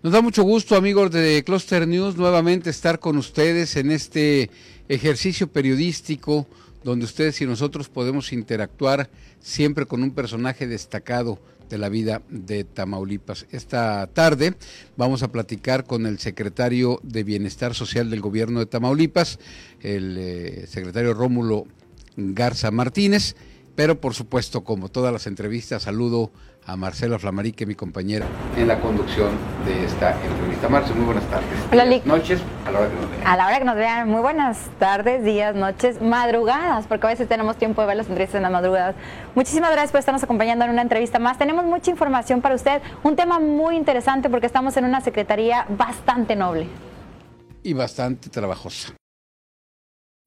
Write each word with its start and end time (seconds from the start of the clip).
Nos 0.00 0.12
da 0.12 0.22
mucho 0.22 0.44
gusto, 0.44 0.76
amigos 0.76 1.10
de 1.10 1.42
Cluster 1.44 1.86
News, 1.86 2.16
nuevamente 2.16 2.70
estar 2.70 3.00
con 3.00 3.16
ustedes 3.16 3.76
en 3.76 3.90
este 3.90 4.48
ejercicio 4.88 5.48
periodístico 5.48 6.46
donde 6.84 7.04
ustedes 7.04 7.40
y 7.40 7.46
nosotros 7.46 7.88
podemos 7.88 8.32
interactuar 8.32 9.10
siempre 9.40 9.86
con 9.86 10.04
un 10.04 10.12
personaje 10.12 10.68
destacado 10.68 11.40
de 11.68 11.78
la 11.78 11.88
vida 11.88 12.22
de 12.30 12.62
Tamaulipas. 12.62 13.46
Esta 13.50 14.06
tarde 14.06 14.54
vamos 14.96 15.24
a 15.24 15.32
platicar 15.32 15.84
con 15.84 16.06
el 16.06 16.20
secretario 16.20 17.00
de 17.02 17.24
Bienestar 17.24 17.74
Social 17.74 18.08
del 18.08 18.20
gobierno 18.20 18.60
de 18.60 18.66
Tamaulipas, 18.66 19.40
el 19.82 20.16
eh, 20.16 20.66
secretario 20.68 21.12
Rómulo 21.12 21.66
Garza 22.16 22.70
Martínez, 22.70 23.36
pero 23.78 24.00
por 24.00 24.12
supuesto, 24.12 24.64
como 24.64 24.88
todas 24.88 25.12
las 25.12 25.28
entrevistas, 25.28 25.84
saludo 25.84 26.32
a 26.66 26.74
Marcela 26.74 27.16
Flamarique, 27.16 27.64
mi 27.64 27.76
compañera, 27.76 28.26
en 28.56 28.66
la 28.66 28.80
conducción 28.80 29.30
de 29.64 29.84
esta 29.84 30.20
entrevista. 30.20 30.68
Marcela, 30.68 30.96
muy 30.96 31.04
buenas 31.04 31.24
tardes. 31.30 31.48
Hola, 31.70 31.84
Lick. 31.84 32.04
Noches, 32.04 32.40
a 32.66 32.72
la 32.72 32.80
hora 32.80 32.88
que 32.88 32.96
nos 32.96 33.08
vean. 33.08 33.24
A 33.24 33.36
la 33.36 33.46
hora 33.46 33.58
que 33.60 33.64
nos 33.64 33.76
vean, 33.76 34.08
muy 34.08 34.20
buenas 34.20 34.58
tardes, 34.80 35.22
días, 35.22 35.54
noches, 35.54 36.02
madrugadas, 36.02 36.88
porque 36.88 37.06
a 37.06 37.10
veces 37.10 37.28
tenemos 37.28 37.56
tiempo 37.56 37.80
de 37.82 37.86
ver 37.86 37.96
las 37.98 38.08
entrevistas 38.08 38.38
en 38.38 38.42
las 38.42 38.50
madrugadas. 38.50 38.96
Muchísimas 39.36 39.70
gracias 39.70 39.92
por 39.92 40.00
estarnos 40.00 40.24
acompañando 40.24 40.64
en 40.64 40.72
una 40.72 40.82
entrevista 40.82 41.20
más. 41.20 41.38
Tenemos 41.38 41.64
mucha 41.64 41.92
información 41.92 42.40
para 42.40 42.56
usted, 42.56 42.82
un 43.04 43.14
tema 43.14 43.38
muy 43.38 43.76
interesante 43.76 44.28
porque 44.28 44.46
estamos 44.46 44.76
en 44.76 44.86
una 44.86 45.00
secretaría 45.02 45.66
bastante 45.68 46.34
noble. 46.34 46.66
Y 47.62 47.74
bastante 47.74 48.28
trabajosa. 48.28 48.94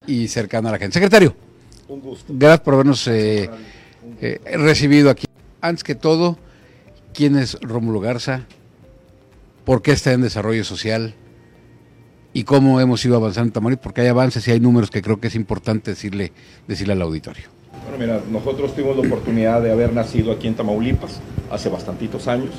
Y 0.07 0.29
cercana 0.29 0.69
a 0.69 0.71
la 0.71 0.77
gente. 0.77 0.93
Secretario. 0.93 1.50
Un 1.91 1.99
gusto. 1.99 2.31
Gracias 2.33 2.61
por 2.61 2.75
habernos 2.75 3.05
eh, 3.09 3.49
eh, 4.21 4.39
recibido 4.57 5.09
aquí. 5.09 5.25
Antes 5.59 5.83
que 5.83 5.93
todo, 5.93 6.37
¿quién 7.13 7.37
es 7.37 7.57
Rómulo 7.59 7.99
Garza? 7.99 8.45
¿Por 9.65 9.81
qué 9.81 9.91
está 9.91 10.13
en 10.13 10.21
desarrollo 10.21 10.63
social? 10.63 11.13
¿Y 12.31 12.45
cómo 12.45 12.79
hemos 12.79 13.03
ido 13.03 13.17
avanzando 13.17 13.49
en 13.49 13.51
Tamaulipas? 13.51 13.83
Porque 13.83 14.01
hay 14.01 14.07
avances 14.07 14.47
y 14.47 14.51
hay 14.51 14.61
números 14.61 14.89
que 14.89 15.01
creo 15.01 15.19
que 15.19 15.27
es 15.27 15.35
importante 15.35 15.91
decirle, 15.91 16.31
decirle 16.65 16.93
al 16.93 17.01
auditorio. 17.01 17.43
Bueno, 17.83 17.97
mira, 17.97 18.21
nosotros 18.31 18.73
tuvimos 18.73 18.95
la 18.95 19.05
oportunidad 19.05 19.61
de 19.61 19.73
haber 19.73 19.91
nacido 19.91 20.31
aquí 20.31 20.47
en 20.47 20.55
Tamaulipas 20.55 21.19
hace 21.51 21.67
bastantitos 21.67 22.29
años. 22.29 22.51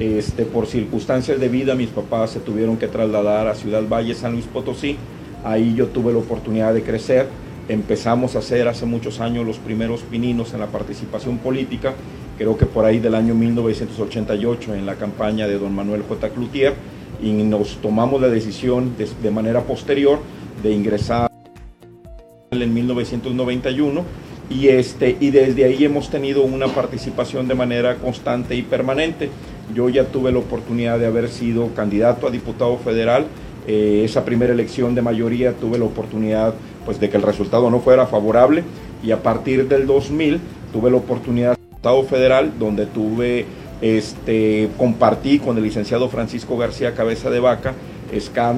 Este, 0.00 0.44
por 0.44 0.66
circunstancias 0.66 1.38
de 1.38 1.48
vida, 1.48 1.76
mis 1.76 1.90
papás 1.90 2.32
se 2.32 2.40
tuvieron 2.40 2.76
que 2.76 2.88
trasladar 2.88 3.46
a 3.46 3.54
Ciudad 3.54 3.84
Valle, 3.88 4.16
San 4.16 4.32
Luis 4.32 4.46
Potosí. 4.46 4.96
Ahí 5.44 5.76
yo 5.76 5.86
tuve 5.86 6.12
la 6.12 6.18
oportunidad 6.18 6.74
de 6.74 6.82
crecer. 6.82 7.28
Empezamos 7.68 8.36
a 8.36 8.40
hacer 8.40 8.68
hace 8.68 8.84
muchos 8.84 9.20
años 9.20 9.46
los 9.46 9.58
primeros 9.58 10.02
pininos 10.02 10.52
en 10.52 10.60
la 10.60 10.66
participación 10.66 11.38
política, 11.38 11.94
creo 12.36 12.58
que 12.58 12.66
por 12.66 12.84
ahí 12.84 12.98
del 12.98 13.14
año 13.14 13.34
1988, 13.34 14.74
en 14.74 14.84
la 14.84 14.96
campaña 14.96 15.46
de 15.46 15.58
don 15.58 15.74
Manuel 15.74 16.02
J. 16.02 16.28
Cloutier, 16.30 16.74
y 17.22 17.32
nos 17.32 17.76
tomamos 17.76 18.20
la 18.20 18.28
decisión 18.28 18.96
de, 18.98 19.08
de 19.22 19.30
manera 19.30 19.62
posterior 19.62 20.18
de 20.62 20.72
ingresar 20.72 21.30
en 22.50 22.74
1991 22.74 24.04
y, 24.50 24.68
este, 24.68 25.16
y 25.20 25.30
desde 25.30 25.64
ahí 25.64 25.84
hemos 25.84 26.10
tenido 26.10 26.42
una 26.42 26.68
participación 26.68 27.48
de 27.48 27.54
manera 27.54 27.96
constante 27.96 28.54
y 28.54 28.62
permanente. 28.62 29.30
Yo 29.74 29.88
ya 29.88 30.04
tuve 30.04 30.32
la 30.32 30.38
oportunidad 30.38 30.98
de 30.98 31.06
haber 31.06 31.28
sido 31.28 31.74
candidato 31.74 32.26
a 32.26 32.30
diputado 32.30 32.76
federal. 32.78 33.26
Eh, 33.66 34.02
esa 34.04 34.24
primera 34.24 34.52
elección 34.52 34.94
de 34.94 35.00
mayoría 35.00 35.52
tuve 35.54 35.78
la 35.78 35.86
oportunidad 35.86 36.54
pues, 36.84 37.00
de 37.00 37.10
que 37.10 37.16
el 37.16 37.22
resultado 37.22 37.70
no 37.70 37.80
fuera 37.80 38.06
favorable. 38.06 38.64
Y 39.02 39.10
a 39.10 39.22
partir 39.22 39.68
del 39.68 39.86
2000 39.86 40.40
tuve 40.72 40.90
la 40.90 40.96
oportunidad 40.96 41.56
de 41.56 41.62
diputado 41.62 42.02
federal 42.04 42.52
donde 42.58 42.86
tuve 42.86 43.46
este, 43.80 44.70
compartí 44.78 45.38
con 45.38 45.56
el 45.56 45.62
licenciado 45.62 46.08
Francisco 46.08 46.56
García 46.56 46.94
Cabeza 46.94 47.28
de 47.30 47.40
Vaca 47.40 47.74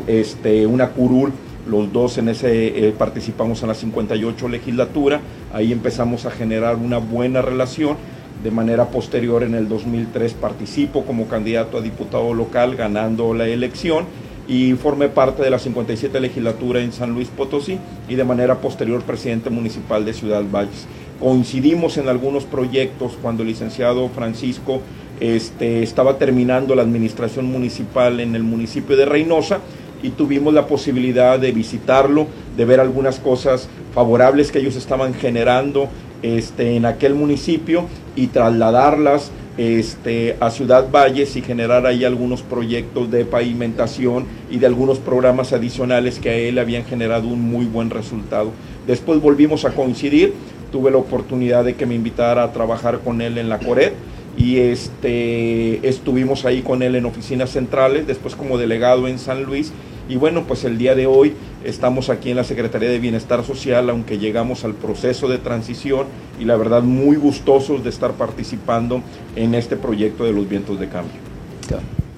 este, 0.07 0.67
una 0.67 0.91
curul. 0.91 1.33
Los 1.67 1.93
dos 1.93 2.17
en 2.19 2.29
ese 2.29 2.89
eh, 2.89 2.95
participamos 2.97 3.61
en 3.63 3.69
la 3.69 3.75
58 3.75 4.49
legislatura, 4.49 5.21
ahí 5.53 5.73
empezamos 5.73 6.25
a 6.25 6.31
generar 6.31 6.77
una 6.77 6.99
buena 6.99 7.43
relación. 7.43 7.97
De 8.45 8.51
manera 8.51 8.91
posterior, 8.91 9.43
en 9.43 9.55
el 9.55 9.67
2003, 9.67 10.35
participo 10.35 11.05
como 11.05 11.27
candidato 11.27 11.79
a 11.79 11.81
diputado 11.81 12.35
local, 12.35 12.77
ganando 12.77 13.35
la 13.35 13.49
elección 13.49 14.05
y 14.49 14.73
formé 14.75 15.09
parte 15.09 15.43
de 15.43 15.51
la 15.51 15.59
57 15.59 16.21
legislatura 16.21 16.81
en 16.81 16.93
San 16.93 17.13
Luis 17.13 17.29
Potosí 17.29 17.79
y 18.09 18.15
de 18.15 18.25
manera 18.25 18.61
posterior 18.61 19.03
presidente 19.03 19.51
municipal 19.51 20.05
de 20.05 20.15
Ciudad 20.15 20.45
Valles. 20.51 20.87
Coincidimos 21.19 21.97
en 21.97 22.09
algunos 22.09 22.45
proyectos 22.45 23.19
cuando 23.21 23.43
el 23.43 23.49
licenciado 23.49 24.09
Francisco 24.11 24.81
este, 25.21 25.83
estaba 25.83 26.19
terminando 26.19 26.75
la 26.75 26.83
administración 26.83 27.47
municipal 27.47 28.21
en 28.21 28.35
el 28.35 28.43
municipio 28.43 28.97
de 28.97 29.07
Reynosa 29.07 29.61
y 30.03 30.11
tuvimos 30.11 30.53
la 30.53 30.67
posibilidad 30.67 31.39
de 31.39 31.53
visitarlo, 31.53 32.27
de 32.57 32.65
ver 32.65 32.81
algunas 32.81 33.19
cosas 33.19 33.69
favorables 33.95 34.53
que 34.53 34.59
ellos 34.59 34.77
estaban 34.77 35.15
generando 35.15 35.89
este, 36.23 36.77
en 36.77 36.85
aquel 36.85 37.15
municipio 37.15 37.87
y 38.15 38.29
trasladarlas 38.29 39.31
este, 39.59 40.37
a 40.41 40.51
Ciudad 40.51 40.91
Valles 40.91 41.37
y 41.37 41.43
generar 41.43 41.87
ahí 41.87 42.05
algunos 42.05 42.43
proyectos 42.43 43.11
de 43.11 43.25
pavimentación 43.25 44.27
y 44.51 44.59
de 44.59 44.67
algunos 44.67 44.99
programas 44.99 45.53
adicionales 45.53 46.19
que 46.19 46.31
a 46.31 46.35
él 46.35 46.59
habían 46.59 46.85
generado 46.85 47.29
un 47.29 47.41
muy 47.41 47.67
buen 47.67 47.91
resultado. 47.91 48.53
Después 48.87 49.21
volvimos 49.21 49.65
a 49.65 49.71
coincidir, 49.71 50.35
tuve 50.71 50.91
la 50.91 50.99
oportunidad 50.99 51.65
de 51.65 51.75
que 51.75 51.87
me 51.87 51.95
invitara 51.95 52.43
a 52.43 52.53
trabajar 52.53 53.01
con 53.01 53.21
él 53.21 53.39
en 53.39 53.49
la 53.49 53.59
Coret 53.59 53.95
y 54.37 54.59
este, 54.59 55.87
estuvimos 55.89 56.45
ahí 56.45 56.63
con 56.63 56.83
él 56.83 56.95
en 56.95 57.07
oficinas 57.07 57.51
centrales, 57.51 58.07
después 58.07 58.35
como 58.37 58.59
delegado 58.59 59.09
en 59.09 59.19
San 59.19 59.45
Luis 59.45 59.73
y 60.09 60.17
bueno, 60.17 60.45
pues 60.45 60.65
el 60.65 60.79
día 60.79 60.95
de 60.95 61.07
hoy 61.07 61.35
estamos 61.65 62.11
aquí 62.11 62.31
en 62.31 62.37
la 62.37 62.45
Secretaría 62.45 62.89
de 62.89 63.01
Bienestar 63.01 63.45
Social, 63.45 63.91
aunque 63.91 64.19
llegamos 64.19 64.65
al 64.65 64.75
proceso 64.75 65.27
de 65.27 65.39
transición 65.39 66.07
y 66.39 66.45
la 66.45 66.57
verdad 66.57 66.83
muy 66.83 67.17
gustosos 67.17 67.83
de 67.83 67.91
estar 67.91 68.13
participando 68.13 69.03
en 69.35 69.55
este 69.55 69.77
proyecto 69.77 70.25
de 70.25 70.33
los 70.33 70.49
vientos 70.49 70.79
de 70.79 70.89
cambio. 70.89 71.19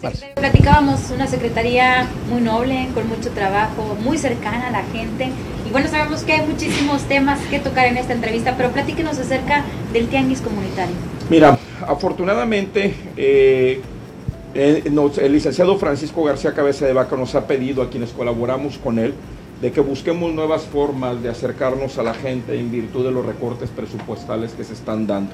Secretario, 0.03 0.35
Platicábamos 0.37 1.11
una 1.11 1.27
secretaría 1.27 2.07
muy 2.31 2.43
noble, 2.43 2.89
con 2.95 3.09
mucho 3.09 3.31
trabajo, 3.31 3.97
muy 4.05 4.19
cercana 4.19 4.69
a 4.69 4.71
la 4.71 4.83
gente. 4.85 5.31
Y 5.67 5.71
bueno, 5.73 5.89
sabemos 5.89 6.23
que 6.23 6.35
hay 6.35 6.47
muchísimos 6.47 7.03
temas 7.05 7.41
que 7.51 7.59
tocar 7.59 7.87
en 7.87 7.97
esta 7.97 8.13
entrevista, 8.13 8.55
pero 8.57 8.71
platíquenos 8.71 9.19
acerca 9.19 9.65
del 9.93 10.09
tianguis 10.09 10.41
comunitario. 10.41 10.95
Mira, 11.31 11.59
afortunadamente 11.87 12.95
eh, 13.19 13.83
eh, 14.55 14.83
el 14.87 15.33
licenciado 15.33 15.77
Francisco 15.77 16.25
García 16.25 16.55
Cabeza 16.55 16.87
de 16.87 16.95
Vaca 16.95 17.17
nos 17.17 17.35
ha 17.35 17.47
pedido 17.47 17.83
a 17.83 17.91
quienes 17.91 18.13
colaboramos 18.13 18.79
con 18.79 18.99
él 18.99 19.13
de 19.61 19.71
que 19.71 19.81
busquemos 19.81 20.33
nuevas 20.33 20.63
formas 20.63 21.23
de 21.23 21.29
acercarnos 21.29 21.99
a 21.99 22.03
la 22.03 22.15
gente 22.15 22.59
en 22.59 22.71
virtud 22.71 23.05
de 23.05 23.11
los 23.11 23.27
recortes 23.27 23.69
presupuestales 23.69 24.53
que 24.53 24.65
se 24.65 24.73
están 24.73 25.07
dando 25.07 25.33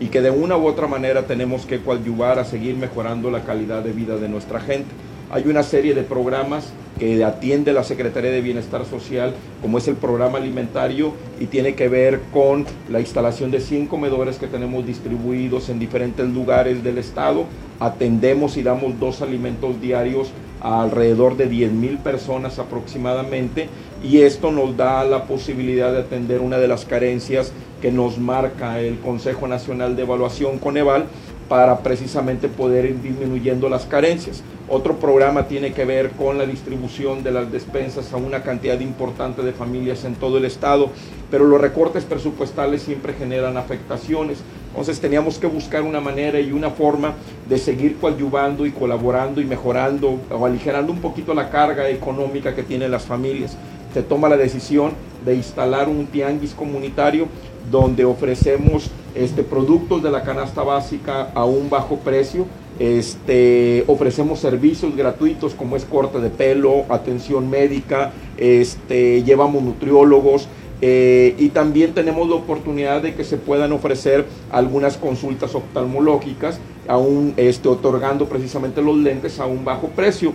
y 0.00 0.06
que 0.06 0.20
de 0.20 0.30
una 0.30 0.56
u 0.56 0.66
otra 0.66 0.88
manera 0.88 1.28
tenemos 1.28 1.64
que 1.64 1.80
coadyuvar 1.80 2.40
a 2.40 2.44
seguir 2.44 2.76
mejorando 2.76 3.30
la 3.30 3.44
calidad 3.44 3.84
de 3.84 3.92
vida 3.92 4.16
de 4.16 4.28
nuestra 4.28 4.58
gente. 4.58 4.90
Hay 5.28 5.48
una 5.48 5.64
serie 5.64 5.92
de 5.92 6.02
programas 6.02 6.72
que 7.00 7.24
atiende 7.24 7.72
la 7.72 7.82
Secretaría 7.82 8.30
de 8.30 8.40
Bienestar 8.40 8.84
Social, 8.86 9.34
como 9.60 9.78
es 9.78 9.88
el 9.88 9.96
programa 9.96 10.38
alimentario, 10.38 11.14
y 11.40 11.46
tiene 11.46 11.74
que 11.74 11.88
ver 11.88 12.20
con 12.32 12.64
la 12.88 13.00
instalación 13.00 13.50
de 13.50 13.60
100 13.60 13.88
comedores 13.88 14.38
que 14.38 14.46
tenemos 14.46 14.86
distribuidos 14.86 15.68
en 15.68 15.80
diferentes 15.80 16.28
lugares 16.28 16.84
del 16.84 16.98
estado. 16.98 17.44
Atendemos 17.80 18.56
y 18.56 18.62
damos 18.62 19.00
dos 19.00 19.20
alimentos 19.20 19.80
diarios 19.80 20.30
a 20.60 20.82
alrededor 20.82 21.36
de 21.36 21.48
10 21.48 21.72
mil 21.72 21.98
personas 21.98 22.60
aproximadamente, 22.60 23.68
y 24.04 24.18
esto 24.18 24.52
nos 24.52 24.76
da 24.76 25.04
la 25.04 25.24
posibilidad 25.24 25.92
de 25.92 25.98
atender 25.98 26.40
una 26.40 26.58
de 26.58 26.68
las 26.68 26.84
carencias 26.84 27.52
que 27.82 27.90
nos 27.90 28.18
marca 28.18 28.80
el 28.80 29.00
Consejo 29.00 29.48
Nacional 29.48 29.96
de 29.96 30.02
Evaluación 30.02 30.58
Coneval 30.58 31.06
para 31.48 31.78
precisamente 31.80 32.48
poder 32.48 32.86
ir 32.86 33.02
disminuyendo 33.02 33.68
las 33.68 33.86
carencias. 33.86 34.42
Otro 34.68 34.96
programa 34.96 35.46
tiene 35.46 35.72
que 35.72 35.84
ver 35.84 36.10
con 36.10 36.38
la 36.38 36.46
distribución 36.46 37.22
de 37.22 37.30
las 37.30 37.52
despensas 37.52 38.12
a 38.12 38.16
una 38.16 38.42
cantidad 38.42 38.80
importante 38.80 39.42
de 39.42 39.52
familias 39.52 40.04
en 40.04 40.16
todo 40.16 40.38
el 40.38 40.44
estado, 40.44 40.90
pero 41.30 41.44
los 41.44 41.60
recortes 41.60 42.04
presupuestales 42.04 42.82
siempre 42.82 43.14
generan 43.14 43.56
afectaciones. 43.56 44.38
Entonces 44.70 45.00
teníamos 45.00 45.38
que 45.38 45.46
buscar 45.46 45.82
una 45.82 46.00
manera 46.00 46.40
y 46.40 46.50
una 46.50 46.70
forma 46.70 47.14
de 47.48 47.58
seguir 47.58 47.96
coadyuvando 47.98 48.66
y 48.66 48.72
colaborando 48.72 49.40
y 49.40 49.44
mejorando 49.44 50.18
o 50.30 50.44
aligerando 50.44 50.92
un 50.92 51.00
poquito 51.00 51.32
la 51.32 51.48
carga 51.48 51.88
económica 51.88 52.54
que 52.54 52.64
tienen 52.64 52.90
las 52.90 53.04
familias. 53.04 53.56
Se 53.94 54.02
toma 54.02 54.28
la 54.28 54.36
decisión 54.36 54.92
de 55.24 55.36
instalar 55.36 55.88
un 55.88 56.06
tianguis 56.06 56.54
comunitario 56.54 57.28
donde 57.70 58.04
ofrecemos 58.04 58.90
este, 59.14 59.42
productos 59.42 60.02
de 60.02 60.10
la 60.10 60.22
canasta 60.22 60.62
básica 60.62 61.30
a 61.34 61.44
un 61.44 61.68
bajo 61.70 61.96
precio. 61.96 62.46
Este, 62.78 63.84
ofrecemos 63.86 64.38
servicios 64.38 64.94
gratuitos 64.94 65.54
como 65.54 65.76
es 65.76 65.84
corte 65.84 66.20
de 66.20 66.28
pelo, 66.28 66.84
atención 66.88 67.48
médica, 67.48 68.12
este, 68.36 69.22
llevamos 69.22 69.62
nutriólogos, 69.62 70.48
Eh, 70.82 71.34
y 71.38 71.48
también 71.48 71.94
tenemos 71.94 72.28
la 72.28 72.34
oportunidad 72.34 73.00
de 73.00 73.14
que 73.14 73.24
se 73.24 73.38
puedan 73.38 73.72
ofrecer 73.72 74.26
algunas 74.52 74.98
consultas 74.98 75.54
oftalmológicas, 75.54 76.60
aún 76.86 77.32
este, 77.38 77.66
otorgando 77.70 78.26
precisamente 78.26 78.82
los 78.82 78.94
lentes 78.98 79.40
a 79.40 79.46
un 79.46 79.64
bajo 79.64 79.88
precio. 79.88 80.34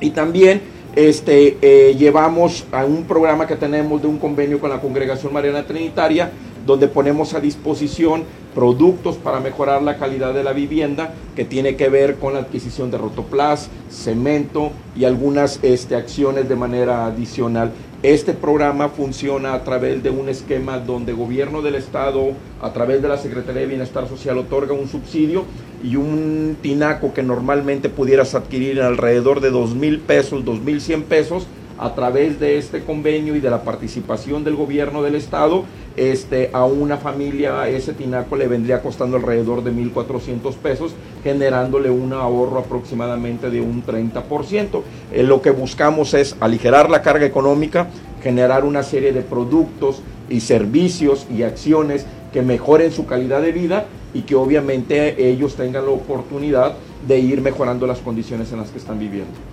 Y 0.00 0.10
también 0.10 0.60
este, 0.96 1.56
eh, 1.62 1.94
llevamos 1.96 2.64
a 2.72 2.84
un 2.84 3.04
programa 3.04 3.46
que 3.46 3.54
tenemos 3.54 4.02
de 4.02 4.08
un 4.08 4.18
convenio 4.18 4.58
con 4.58 4.70
la 4.70 4.80
Congregación 4.80 5.32
Mariana 5.32 5.64
Trinitaria, 5.64 6.32
donde 6.66 6.88
ponemos 6.88 7.34
a 7.34 7.40
disposición 7.40 8.24
productos 8.54 9.16
para 9.16 9.40
mejorar 9.40 9.82
la 9.82 9.96
calidad 9.96 10.34
de 10.34 10.44
la 10.44 10.52
vivienda, 10.52 11.14
que 11.36 11.44
tiene 11.44 11.76
que 11.76 11.88
ver 11.88 12.16
con 12.16 12.34
la 12.34 12.40
adquisición 12.40 12.90
de 12.90 12.98
rotoplas, 12.98 13.68
cemento 13.90 14.72
y 14.96 15.04
algunas 15.04 15.60
este, 15.62 15.94
acciones 15.94 16.48
de 16.48 16.56
manera 16.56 17.06
adicional. 17.06 17.72
Este 18.02 18.32
programa 18.32 18.88
funciona 18.88 19.52
a 19.52 19.62
través 19.62 20.02
de 20.02 20.08
un 20.08 20.30
esquema 20.30 20.78
donde 20.78 21.12
gobierno 21.12 21.60
del 21.60 21.74
estado, 21.74 22.32
a 22.62 22.72
través 22.72 23.02
de 23.02 23.08
la 23.08 23.18
Secretaría 23.18 23.60
de 23.60 23.66
Bienestar 23.66 24.08
Social, 24.08 24.38
otorga 24.38 24.72
un 24.72 24.88
subsidio 24.88 25.44
y 25.84 25.96
un 25.96 26.56
tinaco 26.62 27.12
que 27.12 27.22
normalmente 27.22 27.90
pudieras 27.90 28.34
adquirir 28.34 28.78
en 28.78 28.86
alrededor 28.86 29.40
de 29.40 29.50
dos 29.50 29.74
mil 29.74 30.00
pesos, 30.00 30.46
dos 30.46 30.60
mil 30.60 30.80
cien 30.80 31.02
pesos, 31.02 31.46
a 31.80 31.94
través 31.94 32.38
de 32.38 32.58
este 32.58 32.84
convenio 32.84 33.34
y 33.34 33.40
de 33.40 33.48
la 33.48 33.62
participación 33.62 34.44
del 34.44 34.54
gobierno 34.54 35.02
del 35.02 35.14
estado, 35.14 35.64
este, 35.96 36.50
a 36.52 36.66
una 36.66 36.98
familia 36.98 37.66
ese 37.68 37.94
tinaco 37.94 38.36
le 38.36 38.48
vendría 38.48 38.82
costando 38.82 39.16
alrededor 39.16 39.64
de 39.64 39.72
1.400 39.72 40.54
pesos, 40.56 40.92
generándole 41.24 41.88
un 41.88 42.12
ahorro 42.12 42.58
aproximadamente 42.58 43.48
de 43.48 43.62
un 43.62 43.82
30%. 43.82 44.82
Eh, 45.10 45.22
lo 45.22 45.40
que 45.40 45.50
buscamos 45.50 46.12
es 46.12 46.36
aligerar 46.40 46.90
la 46.90 47.00
carga 47.00 47.24
económica, 47.24 47.88
generar 48.22 48.64
una 48.64 48.82
serie 48.82 49.12
de 49.12 49.22
productos 49.22 50.02
y 50.28 50.40
servicios 50.40 51.26
y 51.34 51.44
acciones 51.44 52.04
que 52.30 52.42
mejoren 52.42 52.92
su 52.92 53.06
calidad 53.06 53.40
de 53.40 53.52
vida 53.52 53.86
y 54.12 54.22
que 54.22 54.34
obviamente 54.34 55.30
ellos 55.30 55.56
tengan 55.56 55.86
la 55.86 55.92
oportunidad 55.92 56.74
de 57.08 57.18
ir 57.18 57.40
mejorando 57.40 57.86
las 57.86 58.00
condiciones 58.00 58.52
en 58.52 58.58
las 58.58 58.70
que 58.70 58.78
están 58.78 58.98
viviendo. 58.98 59.49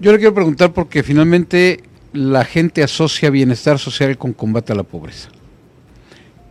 Yo 0.00 0.10
le 0.10 0.18
quiero 0.18 0.34
preguntar 0.34 0.72
porque 0.72 1.02
finalmente 1.04 1.80
la 2.12 2.44
gente 2.44 2.82
asocia 2.82 3.30
bienestar 3.30 3.78
social 3.78 4.18
con 4.18 4.32
combate 4.32 4.72
a 4.72 4.76
la 4.76 4.82
pobreza. 4.82 5.28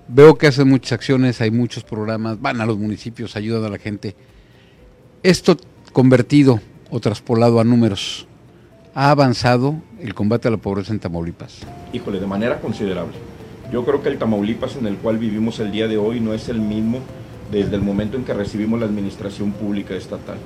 Veo 0.07 0.38
que 0.38 0.48
hacen 0.48 0.69
muchas 0.69 0.94
acciones, 0.94 1.42
hay 1.42 1.51
muchos 1.51 1.84
programas, 1.84 2.40
van 2.40 2.62
a 2.62 2.66
los 2.66 2.78
municipios, 2.78 3.36
ayudan 3.36 3.66
a 3.66 3.69
la 3.69 3.78
gente. 3.78 4.16
Esto 5.24 5.57
convertido 5.92 6.62
o 6.90 7.00
traspolado 7.00 7.60
a 7.60 7.63
números, 7.63 8.28
¿ha 8.94 9.12
avanzado 9.12 9.75
el 10.00 10.13
combate 10.13 10.48
a 10.48 10.51
la 10.51 10.57
pobreza 10.57 10.94
en 10.94 11.00
Tamaulipas? 11.00 11.60
Híjole, 11.92 12.19
de 12.19 12.28
manera 12.28 12.60
considerable. 12.62 13.13
Yo 13.72 13.86
creo 13.86 14.01
que 14.01 14.10
el 14.10 14.18
Tamaulipas 14.18 14.78
en 14.78 14.88
el 14.88 14.98
cual 14.98 15.18
vivimos 15.18 15.60
el 15.60 15.72
día 15.72 15.88
de 15.88 15.98
hoy 15.98 16.19
no 16.19 16.34
es 16.34 16.48
el 16.48 16.60
mismo 16.60 17.00
desde 17.51 17.75
el 17.75 17.81
momento 17.81 18.18
en 18.18 18.24
que 18.24 18.34
recibimos 18.34 18.80
la 18.80 18.86
administración 18.86 19.51
pública 19.51 19.95
estatal. 19.95 20.38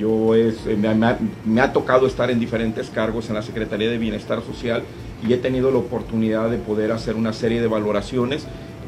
Yo 0.00 0.34
es, 0.34 0.66
eh, 0.66 0.78
me, 1.44 1.60
ha, 1.60 1.72
tocado 1.74 2.06
estar 2.06 2.30
en 2.30 2.40
diferentes 2.40 2.88
cargos 2.88 3.28
en 3.28 3.34
la 3.34 3.42
Secretaría 3.42 3.90
de 3.90 3.98
Bienestar 3.98 4.40
Social 4.42 4.82
y 5.28 5.30
he 5.34 5.36
tenido 5.36 5.70
la 5.70 5.76
oportunidad 5.76 6.48
de 6.48 6.56
poder 6.56 6.90
hacer 6.90 7.16
una 7.16 7.34
serie 7.34 7.60
de 7.60 7.66
valoraciones 7.66 8.46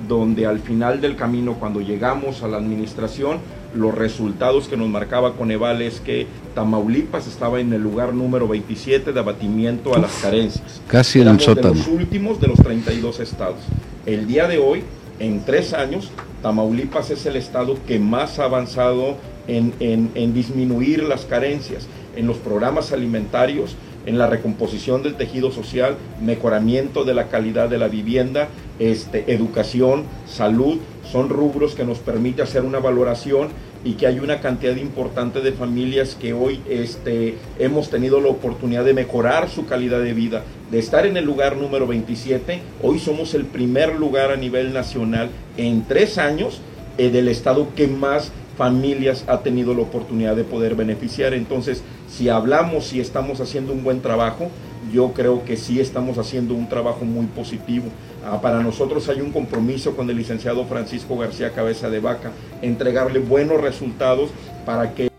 donde 0.09 0.47
al 0.47 0.61
final 0.61 1.03
del 1.03 1.15
camino, 1.15 1.57
cuando 1.61 1.83
llegamos 1.83 2.43
a 2.43 2.49
la 2.49 2.57
administración, 2.57 3.41
los 3.75 3.95
resultados 3.95 4.69
que 4.69 4.79
nos 4.79 4.89
marcaba 4.89 5.35
Coneval 5.35 5.83
es 5.83 6.01
que 6.01 6.27
Tamaulipas 6.55 7.27
estaba 7.27 7.61
en 7.61 7.75
el 7.75 7.83
lugar 7.83 8.15
número 8.15 8.49
27 8.49 9.13
de 9.13 9.21
abatimiento 9.21 9.95
a 9.95 9.99
las 9.99 10.13
carencias. 10.23 10.81
Casi 10.89 11.21
en 11.21 11.29
el 11.29 11.41
sótano. 11.41 11.75
De 11.75 11.79
los 11.79 11.89
últimos 11.89 12.41
de 12.41 12.49
los 12.49 12.59
32 12.59 13.21
estados. 13.21 13.61
El 14.07 14.27
día 14.27 14.49
de 14.49 14.57
hoy, 14.57 14.83
en 15.19 15.45
tres 15.45 15.75
años, 15.75 16.11
Tamaulipas 16.41 17.11
es 17.11 17.27
el 17.27 17.37
estado 17.37 17.77
que 17.87 17.99
más 17.99 18.39
ha 18.39 18.45
avanzado 18.45 19.19
en, 19.49 20.35
disminuir 20.35 21.03
las 21.03 21.25
carencias, 21.25 21.87
en 22.17 22.27
los 22.27 22.37
programas 22.39 22.93
alimentarios, 22.93 23.77
en 24.05 24.19
la 24.19 24.27
recomposición 24.27 25.03
del 25.03 25.15
tejido 25.15 25.53
social, 25.53 25.97
mejoramiento 26.21 27.05
de 27.05 27.15
la 27.15 27.29
calidad 27.29 27.69
de 27.69 27.79
la 27.79 27.89
vivienda, 27.89 28.49
este, 28.79 29.33
educación, 29.33 30.05
salud, 30.27 30.79
son 31.11 31.29
rubros 31.29 31.75
que 31.75 31.85
nos 31.85 31.99
permite 31.99 32.43
hacer 32.43 32.63
una 32.63 32.79
valoración 32.79 33.49
y 33.85 33.95
que 33.95 34.07
hay 34.07 34.21
una 34.21 34.41
cantidad 34.41 34.77
importante 34.77 35.41
de 35.41 35.53
familias 35.53 36.15
que 36.15 36.33
hoy 36.33 36.61
este, 36.69 37.37
hemos 37.59 37.91
tenido 37.91 38.21
la 38.21 38.29
oportunidad 38.29 38.85
de 38.85 38.95
mejorar 38.95 39.49
su 39.49 39.67
calidad 39.67 40.01
de 40.01 40.15
vida, 40.15 40.43
de 40.71 40.79
estar 40.79 41.05
en 41.05 41.17
el 41.17 41.25
lugar 41.25 41.57
número 41.57 41.87
27, 41.87 42.61
hoy 42.83 42.99
somos 42.99 43.35
el 43.35 43.45
primer 43.45 43.97
lugar 43.97 44.31
a 44.31 44.37
nivel 44.37 44.73
nacional 44.73 45.31
en 45.57 45.85
tres 45.85 46.19
años 46.19 46.61
eh, 46.99 47.11
del 47.11 47.29
estado 47.29 47.69
que 47.75 47.89
más 47.89 48.31
familias 48.57 49.25
ha 49.27 49.41
tenido 49.41 49.75
la 49.75 49.83
oportunidad 49.83 50.37
de 50.37 50.45
poder 50.45 50.75
beneficiar. 50.75 51.35
Entonces, 51.35 51.83
si 52.09 52.29
hablamos 52.29 52.87
si 52.87 53.01
estamos 53.01 53.41
haciendo 53.41 53.73
un 53.73 53.85
buen 53.85 54.01
trabajo, 54.01 54.51
yo 54.93 55.13
creo 55.13 55.45
que 55.45 55.57
sí 55.57 55.81
estamos 55.81 56.19
haciendo 56.19 56.55
un 56.55 56.69
trabajo 56.69 57.05
muy 57.05 57.27
positivo. 57.27 57.87
Ah, 58.25 58.41
para 58.41 58.63
nosotros 58.63 59.09
hay 59.09 59.21
un 59.21 59.33
compromiso 59.33 59.97
con 59.97 60.09
el 60.11 60.17
licenciado 60.17 60.65
Francisco 60.65 61.17
García 61.17 61.51
Cabeza 61.53 61.91
de 61.91 62.01
Vaca, 62.01 62.33
entregarle 62.61 63.19
buenos 63.19 63.61
resultados 63.61 64.31
para 64.65 64.95
que 64.95 65.12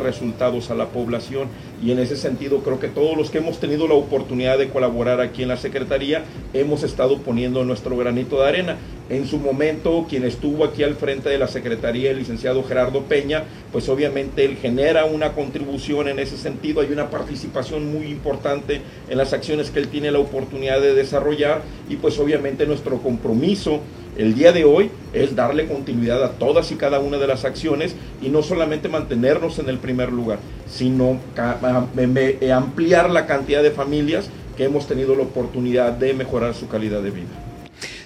resultados 0.00 0.70
a 0.70 0.74
la 0.74 0.88
población 0.88 1.48
y 1.82 1.92
en 1.92 1.98
ese 1.98 2.16
sentido 2.16 2.58
creo 2.62 2.80
que 2.80 2.88
todos 2.88 3.16
los 3.16 3.30
que 3.30 3.38
hemos 3.38 3.58
tenido 3.58 3.86
la 3.86 3.94
oportunidad 3.94 4.58
de 4.58 4.68
colaborar 4.68 5.20
aquí 5.20 5.42
en 5.42 5.48
la 5.48 5.56
Secretaría 5.56 6.24
hemos 6.52 6.82
estado 6.82 7.18
poniendo 7.18 7.64
nuestro 7.64 7.96
granito 7.96 8.40
de 8.40 8.48
arena. 8.48 8.76
En 9.08 9.26
su 9.26 9.38
momento, 9.38 10.06
quien 10.08 10.24
estuvo 10.24 10.64
aquí 10.64 10.84
al 10.84 10.94
frente 10.94 11.28
de 11.28 11.38
la 11.38 11.48
Secretaría, 11.48 12.12
el 12.12 12.18
licenciado 12.18 12.62
Gerardo 12.62 13.02
Peña, 13.02 13.42
pues 13.72 13.88
obviamente 13.88 14.44
él 14.44 14.56
genera 14.56 15.04
una 15.04 15.32
contribución 15.32 16.06
en 16.08 16.20
ese 16.20 16.36
sentido, 16.36 16.80
hay 16.80 16.92
una 16.92 17.10
participación 17.10 17.90
muy 17.90 18.06
importante 18.06 18.80
en 19.08 19.18
las 19.18 19.32
acciones 19.32 19.70
que 19.70 19.80
él 19.80 19.88
tiene 19.88 20.12
la 20.12 20.20
oportunidad 20.20 20.80
de 20.80 20.94
desarrollar 20.94 21.62
y 21.88 21.96
pues 21.96 22.18
obviamente 22.20 22.66
nuestro 22.66 22.98
compromiso 22.98 23.80
el 24.16 24.34
día 24.34 24.52
de 24.52 24.64
hoy 24.64 24.90
es 25.12 25.34
darle 25.34 25.66
continuidad 25.66 26.22
a 26.22 26.32
todas 26.32 26.70
y 26.72 26.76
cada 26.76 27.00
una 27.00 27.18
de 27.18 27.26
las 27.26 27.44
acciones 27.44 27.94
y 28.20 28.28
no 28.28 28.42
solamente 28.42 28.88
mantenernos 28.88 29.58
en 29.58 29.68
el 29.68 29.78
primer 29.78 30.12
lugar, 30.12 30.38
sino 30.68 31.18
eh, 31.36 32.52
ampliar 32.52 33.10
la 33.10 33.26
cantidad 33.26 33.62
de 33.62 33.70
familias 33.70 34.30
que 34.56 34.64
hemos 34.64 34.86
tenido 34.86 35.14
la 35.14 35.22
oportunidad 35.22 35.92
de 35.92 36.14
mejorar 36.14 36.54
su 36.54 36.68
calidad 36.68 37.02
de 37.02 37.10
vida. 37.10 37.28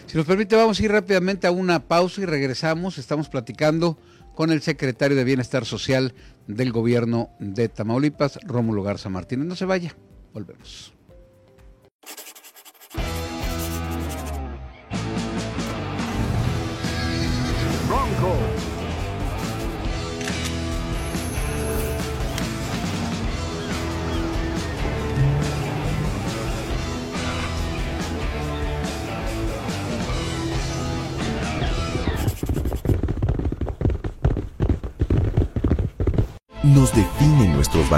Si 0.06 0.16
nos 0.16 0.26
permite, 0.26 0.54
vamos 0.54 0.78
a 0.78 0.84
ir 0.84 0.92
rápidamente 0.92 1.46
a 1.46 1.50
una 1.50 1.80
pausa 1.80 2.20
y 2.20 2.24
regresamos. 2.24 2.98
Estamos 2.98 3.28
platicando 3.28 3.98
con 4.34 4.52
el 4.52 4.62
secretario 4.62 5.16
de 5.16 5.24
Bienestar 5.24 5.64
Social 5.64 6.14
del 6.46 6.70
gobierno 6.70 7.30
de 7.40 7.68
Tamaulipas, 7.68 8.38
Rómulo 8.44 8.82
Garza 8.82 9.08
Martínez. 9.08 9.46
No 9.46 9.56
se 9.56 9.64
vaya, 9.64 9.96
volvemos. 10.32 10.93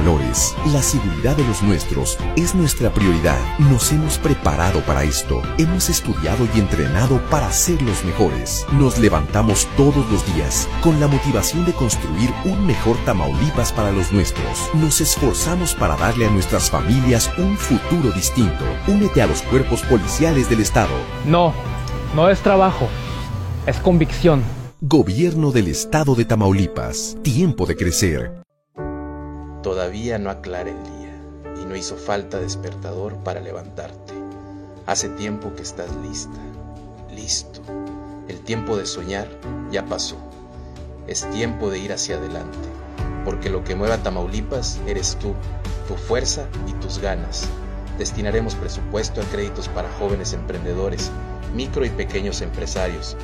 Valores. 0.06 0.54
La 0.72 0.82
seguridad 0.82 1.36
de 1.36 1.44
los 1.44 1.62
nuestros 1.62 2.18
es 2.36 2.54
nuestra 2.54 2.92
prioridad. 2.92 3.38
Nos 3.58 3.92
hemos 3.92 4.18
preparado 4.18 4.80
para 4.82 5.02
esto. 5.02 5.42
Hemos 5.58 5.88
estudiado 5.88 6.46
y 6.54 6.60
entrenado 6.60 7.20
para 7.28 7.50
ser 7.50 7.82
los 7.82 8.04
mejores. 8.04 8.64
Nos 8.72 8.98
levantamos 8.98 9.66
todos 9.76 10.08
los 10.10 10.24
días 10.34 10.68
con 10.82 11.00
la 11.00 11.08
motivación 11.08 11.64
de 11.64 11.72
construir 11.72 12.30
un 12.44 12.66
mejor 12.66 12.96
Tamaulipas 13.04 13.72
para 13.72 13.90
los 13.90 14.12
nuestros. 14.12 14.70
Nos 14.74 15.00
esforzamos 15.00 15.74
para 15.74 15.96
darle 15.96 16.26
a 16.26 16.30
nuestras 16.30 16.70
familias 16.70 17.30
un 17.38 17.56
futuro 17.56 18.10
distinto. 18.12 18.64
Únete 18.86 19.22
a 19.22 19.26
los 19.26 19.42
cuerpos 19.42 19.82
policiales 19.82 20.48
del 20.48 20.60
Estado. 20.60 20.94
No, 21.26 21.52
no 22.14 22.28
es 22.28 22.40
trabajo, 22.40 22.88
es 23.66 23.78
convicción. 23.78 24.42
Gobierno 24.80 25.50
del 25.50 25.68
Estado 25.68 26.14
de 26.14 26.24
Tamaulipas. 26.24 27.16
Tiempo 27.22 27.66
de 27.66 27.76
crecer. 27.76 28.45
Todavía 29.86 30.18
no 30.18 30.30
aclara 30.30 30.68
el 30.68 30.82
día 30.82 31.16
y 31.62 31.64
no 31.64 31.76
hizo 31.76 31.94
falta 31.96 32.40
despertador 32.40 33.18
para 33.18 33.38
levantarte. 33.38 34.14
Hace 34.84 35.08
tiempo 35.10 35.54
que 35.54 35.62
estás 35.62 35.94
lista, 36.02 36.40
listo. 37.14 37.60
El 38.26 38.40
tiempo 38.40 38.76
de 38.76 38.84
soñar 38.84 39.28
ya 39.70 39.86
pasó. 39.86 40.16
Es 41.06 41.30
tiempo 41.30 41.70
de 41.70 41.78
ir 41.78 41.92
hacia 41.92 42.16
adelante, 42.16 42.68
porque 43.24 43.48
lo 43.48 43.62
que 43.62 43.76
mueva 43.76 43.98
Tamaulipas 43.98 44.80
eres 44.88 45.16
tú, 45.20 45.34
tu 45.86 45.94
fuerza 45.94 46.48
y 46.66 46.72
tus 46.72 46.98
ganas. 46.98 47.46
destinaremos 47.96 48.56
presupuesto 48.56 49.20
a 49.20 49.24
créditos 49.26 49.68
para 49.68 49.92
jóvenes 50.00 50.32
emprendedores, 50.32 51.12
micro 51.54 51.84
y 51.84 51.90
pequeños 51.90 52.40
empresarios, 52.40 53.16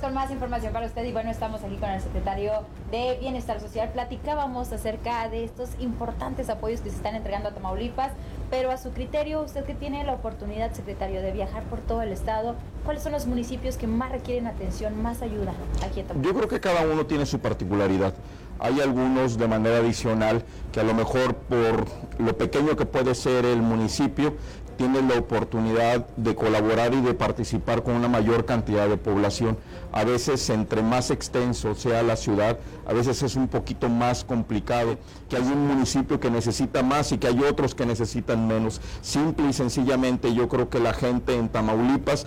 con 0.00 0.14
más 0.14 0.30
información 0.30 0.72
para 0.72 0.86
usted 0.86 1.04
y 1.04 1.12
bueno, 1.12 1.30
estamos 1.30 1.62
aquí 1.62 1.76
con 1.76 1.90
el 1.90 2.00
secretario 2.00 2.52
de 2.90 3.18
Bienestar 3.20 3.60
Social. 3.60 3.90
Platicábamos 3.92 4.72
acerca 4.72 5.28
de 5.28 5.44
estos 5.44 5.70
importantes 5.78 6.48
apoyos 6.48 6.80
que 6.80 6.88
se 6.90 6.96
están 6.96 7.14
entregando 7.16 7.50
a 7.50 7.52
Tamaulipas, 7.52 8.12
pero 8.50 8.70
a 8.70 8.78
su 8.78 8.92
criterio, 8.92 9.42
usted 9.42 9.64
que 9.64 9.74
tiene 9.74 10.02
la 10.04 10.14
oportunidad, 10.14 10.72
secretario, 10.72 11.20
de 11.20 11.32
viajar 11.32 11.64
por 11.64 11.80
todo 11.80 12.00
el 12.02 12.12
estado, 12.12 12.54
¿cuáles 12.84 13.02
son 13.02 13.12
los 13.12 13.26
municipios 13.26 13.76
que 13.76 13.86
más 13.86 14.10
requieren 14.10 14.46
atención, 14.46 15.00
más 15.02 15.20
ayuda 15.20 15.52
aquí 15.84 16.00
en 16.00 16.06
Tamaulipas? 16.06 16.32
Yo 16.32 16.38
creo 16.38 16.48
que 16.48 16.60
cada 16.60 16.82
uno 16.90 17.04
tiene 17.04 17.26
su 17.26 17.38
particularidad. 17.38 18.14
Hay 18.58 18.78
algunos 18.80 19.38
de 19.38 19.48
manera 19.48 19.78
adicional 19.78 20.42
que 20.70 20.80
a 20.80 20.82
lo 20.82 20.92
mejor 20.92 21.34
por 21.34 21.86
lo 22.18 22.36
pequeño 22.36 22.76
que 22.76 22.84
puede 22.84 23.14
ser 23.14 23.46
el 23.46 23.62
municipio, 23.62 24.34
tienen 24.80 25.08
la 25.08 25.18
oportunidad 25.18 26.06
de 26.16 26.34
colaborar 26.34 26.94
y 26.94 27.02
de 27.02 27.12
participar 27.12 27.82
con 27.82 27.96
una 27.96 28.08
mayor 28.08 28.46
cantidad 28.46 28.88
de 28.88 28.96
población. 28.96 29.58
A 29.92 30.04
veces, 30.04 30.48
entre 30.48 30.80
más 30.80 31.10
extenso 31.10 31.74
sea 31.74 32.02
la 32.02 32.16
ciudad, 32.16 32.58
a 32.86 32.94
veces 32.94 33.22
es 33.22 33.36
un 33.36 33.48
poquito 33.48 33.90
más 33.90 34.24
complicado, 34.24 34.96
que 35.30 35.36
hay 35.36 35.44
un 35.44 35.68
municipio 35.68 36.18
que 36.18 36.28
necesita 36.28 36.82
más 36.82 37.12
y 37.12 37.18
que 37.18 37.28
hay 37.28 37.40
otros 37.44 37.74
que 37.74 37.86
necesitan 37.86 38.48
menos. 38.48 38.80
Simple 39.00 39.48
y 39.48 39.52
sencillamente 39.52 40.34
yo 40.34 40.48
creo 40.48 40.68
que 40.68 40.80
la 40.80 40.92
gente 40.92 41.36
en 41.36 41.48
Tamaulipas 41.48 42.26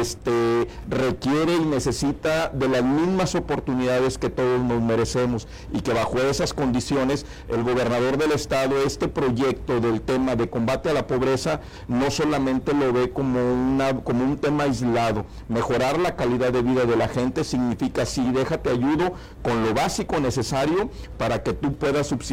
este, 0.00 0.68
requiere 0.88 1.56
y 1.56 1.64
necesita 1.64 2.48
de 2.48 2.68
las 2.68 2.84
mismas 2.84 3.34
oportunidades 3.34 4.18
que 4.18 4.30
todos 4.30 4.60
nos 4.60 4.80
merecemos 4.80 5.48
y 5.72 5.80
que 5.80 5.92
bajo 5.92 6.18
esas 6.20 6.54
condiciones 6.54 7.26
el 7.48 7.64
gobernador 7.64 8.16
del 8.18 8.32
estado, 8.32 8.78
este 8.86 9.08
proyecto 9.08 9.80
del 9.80 10.00
tema 10.00 10.36
de 10.36 10.48
combate 10.48 10.90
a 10.90 10.92
la 10.92 11.08
pobreza, 11.08 11.60
no 11.88 12.10
solamente 12.10 12.72
lo 12.72 12.92
ve 12.92 13.10
como, 13.10 13.40
una, 13.52 13.96
como 13.96 14.24
un 14.24 14.36
tema 14.36 14.64
aislado. 14.64 15.26
Mejorar 15.48 15.98
la 15.98 16.14
calidad 16.14 16.52
de 16.52 16.62
vida 16.62 16.84
de 16.84 16.96
la 16.96 17.08
gente 17.08 17.42
significa, 17.42 18.06
sí, 18.06 18.30
déjate 18.32 18.70
ayudo 18.70 19.12
con 19.42 19.64
lo 19.64 19.74
básico 19.74 20.20
necesario 20.20 20.88
para 21.16 21.42
que 21.42 21.52
tú 21.52 21.74
puedas 21.74 22.06
subsistir, 22.06 22.27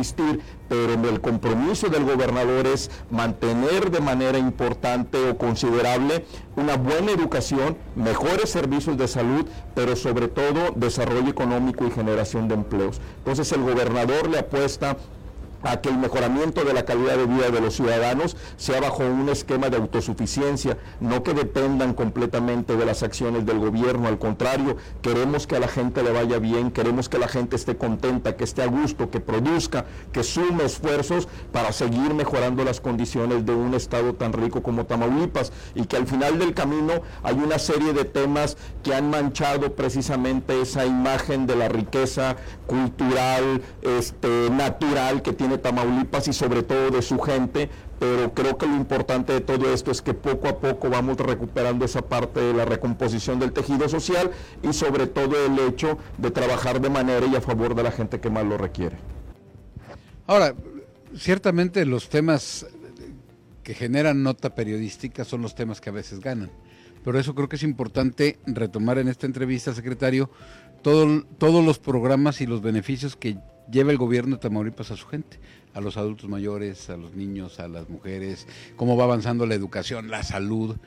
pero 0.68 0.94
el 0.94 1.22
compromiso 1.22 1.90
del 1.90 2.04
gobernador 2.04 2.68
es 2.68 2.90
mantener 3.12 3.92
de 3.92 4.02
manera 4.02 4.38
importante 4.38 5.30
o 5.30 5.38
considerable 5.38 6.26
una 6.56 6.76
buena 6.76 7.12
educación, 7.12 7.78
mejores 7.96 8.50
servicios 8.50 8.98
de 8.98 9.08
salud, 9.08 9.46
pero 9.74 9.96
sobre 9.96 10.28
todo 10.28 10.72
desarrollo 10.76 11.30
económico 11.30 11.86
y 11.86 11.92
generación 11.92 12.48
de 12.48 12.56
empleos. 12.56 13.00
Entonces 13.20 13.52
el 13.52 13.62
gobernador 13.62 14.30
le 14.30 14.40
apuesta 14.40 14.98
a 15.66 15.82
que 15.82 15.90
el 15.90 15.98
mejoramiento 15.98 16.64
de 16.64 16.74
la 16.74 16.86
calidad 16.86 17.18
de 17.18 17.26
vida 17.26 17.50
de 17.50 17.60
los 17.60 17.76
ciudadanos 17.76 18.38
sea 18.56 18.80
bajo 18.80 19.04
un 19.04 19.28
esquema 19.30 19.70
de 19.70 19.78
autosuficiencia, 19.78 20.78
no 21.00 21.24
que 21.24 21.34
dependan 21.34 21.94
completamente 21.94 22.78
de 22.78 22.86
las 22.86 23.04
acciones 23.04 23.46
del 23.46 23.60
gobierno, 23.60 24.08
al 24.08 24.20
contrario, 24.20 24.78
queremos 25.02 25.48
que 25.48 25.56
a 25.56 25.60
la 25.60 25.68
gente 25.68 26.04
le 26.04 26.12
vaya 26.12 26.40
bien, 26.40 26.72
queremos 26.72 27.10
que 27.10 27.18
la 27.18 27.28
gente 27.28 27.56
esté 27.56 27.76
contenta, 27.76 28.36
que 28.36 28.44
esté 28.44 28.62
a 28.62 28.68
gusto, 28.68 29.10
que 29.10 29.20
produzca, 29.20 29.86
que 30.12 30.24
sume 30.24 30.66
esfuerzos 30.66 31.28
para 31.52 31.72
seguir 31.72 32.14
mejorando 32.14 32.64
las 32.64 32.80
condiciones 32.80 33.46
de 33.46 33.54
un 33.54 33.74
estado 33.74 34.14
tan 34.14 34.34
rico 34.34 34.62
como 34.62 34.86
Tamaulipas 34.86 35.52
y 35.74 35.86
que 35.86 35.98
al 35.98 36.06
final 36.06 36.38
del 36.38 36.54
camino 36.54 37.02
hay 37.24 37.36
una 37.36 37.58
serie 37.58 37.94
de 37.94 38.06
temas 38.06 38.56
que 38.84 38.94
han 38.94 39.10
manchado 39.10 39.74
precisamente 39.74 40.62
esa 40.62 40.86
imagen 40.86 41.48
de 41.48 41.56
la 41.56 41.70
riqueza 41.70 42.36
cultural, 42.68 43.62
este, 43.82 44.50
natural 44.52 45.22
que 45.22 45.34
tiene 45.34 45.55
Tamaulipas 45.58 46.28
y 46.28 46.34
sobre 46.34 46.64
todo 46.64 46.92
de 46.92 47.02
su 47.02 47.20
gente, 47.20 47.70
pero 48.00 48.34
creo 48.34 48.58
que 48.58 48.68
lo 48.68 48.76
importante 48.76 49.34
de 49.34 49.42
todo 49.42 49.74
esto 49.74 49.92
es 49.92 50.02
que 50.02 50.14
poco 50.14 50.48
a 50.48 50.60
poco 50.60 50.90
vamos 50.90 51.18
recuperando 51.18 51.86
esa 51.86 52.02
parte 52.02 52.40
de 52.40 52.54
la 52.54 52.66
recomposición 52.66 53.40
del 53.40 53.52
tejido 53.52 53.88
social 53.90 54.32
y 54.64 54.74
sobre 54.74 55.08
todo 55.08 55.46
el 55.46 55.58
hecho 55.60 55.98
de 56.18 56.32
trabajar 56.32 56.82
de 56.82 56.90
manera 56.90 57.26
y 57.26 57.36
a 57.36 57.42
favor 57.42 57.76
de 57.76 57.84
la 57.84 57.92
gente 57.92 58.20
que 58.20 58.30
más 58.30 58.46
lo 58.46 58.58
requiere. 58.58 58.98
Ahora, 60.28 60.56
ciertamente 61.18 61.86
los 61.86 62.10
temas 62.10 62.66
que 63.64 63.74
generan 63.74 64.24
nota 64.24 64.54
periodística 64.54 65.24
son 65.24 65.42
los 65.42 65.56
temas 65.56 65.82
que 65.82 65.90
a 65.90 65.94
veces 65.94 66.20
ganan, 66.20 66.52
pero 67.04 67.20
eso 67.20 67.36
creo 67.36 67.50
que 67.50 67.56
es 67.56 67.64
importante 67.64 68.40
retomar 68.46 68.98
en 68.98 69.08
esta 69.08 69.26
entrevista, 69.26 69.74
secretario, 69.74 70.30
todo, 70.82 71.24
todos 71.38 71.66
los 71.66 71.80
programas 71.80 72.42
y 72.42 72.46
los 72.46 72.62
beneficios 72.62 73.16
que 73.16 73.38
lleva 73.72 73.92
el 73.92 73.98
gobierno 73.98 74.36
de 74.36 74.42
Tamaulipas 74.42 74.92
a 74.92 74.96
su 74.96 75.08
gente, 75.08 75.40
a 75.74 75.82
los 75.82 75.98
adultos 75.98 76.30
mayores, 76.30 76.90
a 76.90 76.98
los 76.98 77.14
niños, 77.14 77.60
a 77.60 77.68
las 77.68 77.90
mujeres, 77.90 78.48
cómo 78.76 78.98
va 78.98 79.04
avanzando 79.04 79.46
la 79.46 79.56
educación, 79.56 80.10
la 80.10 80.24
salud, 80.24 80.78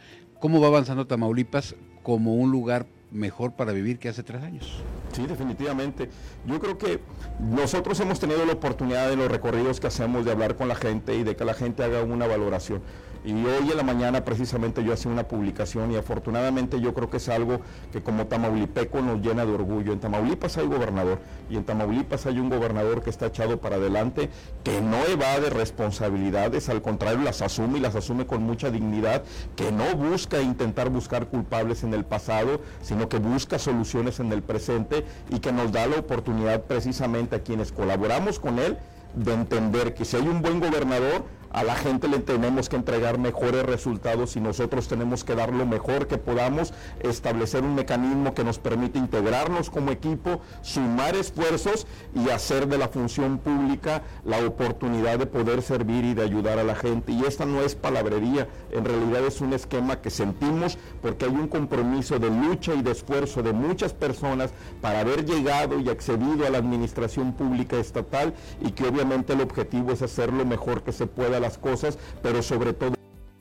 cómo 0.40 0.60
va 0.60 0.68
avanzando 0.68 1.06
Tamaulipas 1.06 1.74
como 2.02 2.34
un 2.34 2.50
lugar 2.50 2.86
mejor 3.10 3.52
para 3.52 3.72
vivir 3.72 3.98
que 3.98 4.08
hace 4.08 4.22
tres 4.22 4.42
años. 4.42 4.82
Sí, 5.12 5.26
definitivamente. 5.26 6.10
Yo 6.46 6.60
creo 6.60 6.78
que 6.78 7.00
nosotros 7.40 7.98
hemos 8.00 8.20
tenido 8.20 8.44
la 8.44 8.52
oportunidad 8.52 9.08
de 9.08 9.16
los 9.16 9.30
recorridos 9.30 9.80
que 9.80 9.86
hacemos 9.86 10.24
de 10.24 10.32
hablar 10.32 10.56
con 10.56 10.68
la 10.68 10.74
gente 10.74 11.14
y 11.14 11.24
de 11.24 11.36
que 11.36 11.44
la 11.44 11.54
gente 11.54 11.82
haga 11.82 12.02
una 12.02 12.26
valoración. 12.26 12.82
Y 13.24 13.32
hoy 13.32 13.70
en 13.70 13.76
la 13.76 13.82
mañana 13.82 14.24
precisamente 14.24 14.84
yo 14.84 14.92
hacía 14.92 15.10
una 15.10 15.24
publicación 15.24 15.90
y 15.92 15.96
afortunadamente 15.96 16.80
yo 16.80 16.94
creo 16.94 17.10
que 17.10 17.18
es 17.18 17.28
algo 17.28 17.60
que 17.92 18.02
como 18.02 18.26
tamaulipeco 18.26 19.00
nos 19.00 19.20
llena 19.20 19.44
de 19.44 19.52
orgullo. 19.52 19.92
En 19.92 20.00
Tamaulipas 20.00 20.56
hay 20.56 20.66
gobernador 20.66 21.18
y 21.50 21.56
en 21.56 21.64
Tamaulipas 21.64 22.26
hay 22.26 22.38
un 22.38 22.48
gobernador 22.48 23.02
que 23.02 23.10
está 23.10 23.26
echado 23.26 23.60
para 23.60 23.76
adelante, 23.76 24.30
que 24.64 24.80
no 24.80 25.04
evade 25.06 25.50
responsabilidades, 25.50 26.68
al 26.68 26.82
contrario 26.82 27.22
las 27.22 27.42
asume 27.42 27.78
y 27.78 27.80
las 27.80 27.96
asume 27.96 28.26
con 28.26 28.42
mucha 28.42 28.70
dignidad, 28.70 29.22
que 29.56 29.72
no 29.72 29.94
busca 29.96 30.40
intentar 30.40 30.90
buscar 30.90 31.26
culpables 31.26 31.84
en 31.84 31.94
el 31.94 32.04
pasado, 32.04 32.60
sino 32.82 33.08
que 33.08 33.18
busca 33.18 33.58
soluciones 33.58 34.20
en 34.20 34.32
el 34.32 34.42
presente 34.42 35.04
y 35.30 35.40
que 35.40 35.52
nos 35.52 35.72
da 35.72 35.86
la 35.86 35.96
oportunidad 35.96 36.62
precisamente 36.62 37.36
a 37.36 37.42
quienes 37.42 37.72
colaboramos 37.72 38.38
con 38.38 38.58
él 38.58 38.78
de 39.14 39.32
entender 39.32 39.94
que 39.94 40.04
si 40.04 40.16
hay 40.16 40.28
un 40.28 40.42
buen 40.42 40.60
gobernador, 40.60 41.24
a 41.52 41.64
la 41.64 41.74
gente 41.74 42.08
le 42.08 42.18
tenemos 42.18 42.68
que 42.68 42.76
entregar 42.76 43.18
mejores 43.18 43.64
resultados 43.64 44.36
y 44.36 44.40
nosotros 44.40 44.88
tenemos 44.88 45.24
que 45.24 45.34
dar 45.34 45.52
lo 45.52 45.66
mejor 45.66 46.06
que 46.06 46.18
podamos, 46.18 46.72
establecer 47.00 47.62
un 47.62 47.74
mecanismo 47.74 48.34
que 48.34 48.44
nos 48.44 48.58
permite 48.58 48.98
integrarnos 48.98 49.70
como 49.70 49.90
equipo, 49.90 50.40
sumar 50.62 51.16
esfuerzos 51.16 51.86
y 52.14 52.30
hacer 52.30 52.68
de 52.68 52.78
la 52.78 52.88
función 52.88 53.38
pública 53.38 54.02
la 54.24 54.44
oportunidad 54.44 55.18
de 55.18 55.26
poder 55.26 55.62
servir 55.62 56.04
y 56.04 56.14
de 56.14 56.22
ayudar 56.22 56.58
a 56.58 56.64
la 56.64 56.74
gente. 56.74 57.12
Y 57.12 57.24
esta 57.24 57.46
no 57.46 57.62
es 57.62 57.74
palabrería, 57.74 58.48
en 58.70 58.84
realidad 58.84 59.24
es 59.26 59.40
un 59.40 59.52
esquema 59.52 60.00
que 60.00 60.10
sentimos 60.10 60.78
porque 61.02 61.24
hay 61.24 61.32
un 61.32 61.48
compromiso 61.48 62.18
de 62.18 62.30
lucha 62.30 62.74
y 62.74 62.82
de 62.82 62.92
esfuerzo 62.92 63.42
de 63.42 63.52
muchas 63.52 63.92
personas 63.92 64.50
para 64.80 65.00
haber 65.00 65.24
llegado 65.24 65.78
y 65.80 65.88
accedido 65.88 66.46
a 66.46 66.50
la 66.50 66.58
administración 66.58 67.32
pública 67.32 67.78
estatal 67.78 68.34
y 68.60 68.72
que 68.72 68.86
obviamente 68.86 69.32
el 69.32 69.40
objetivo 69.40 69.92
es 69.92 70.02
hacer 70.02 70.32
lo 70.32 70.44
mejor 70.44 70.82
que 70.82 70.92
se 70.92 71.06
pueda 71.06 71.37
las 71.40 71.58
cosas, 71.58 71.98
pero 72.22 72.42
sobre 72.42 72.72
todo 72.72 72.98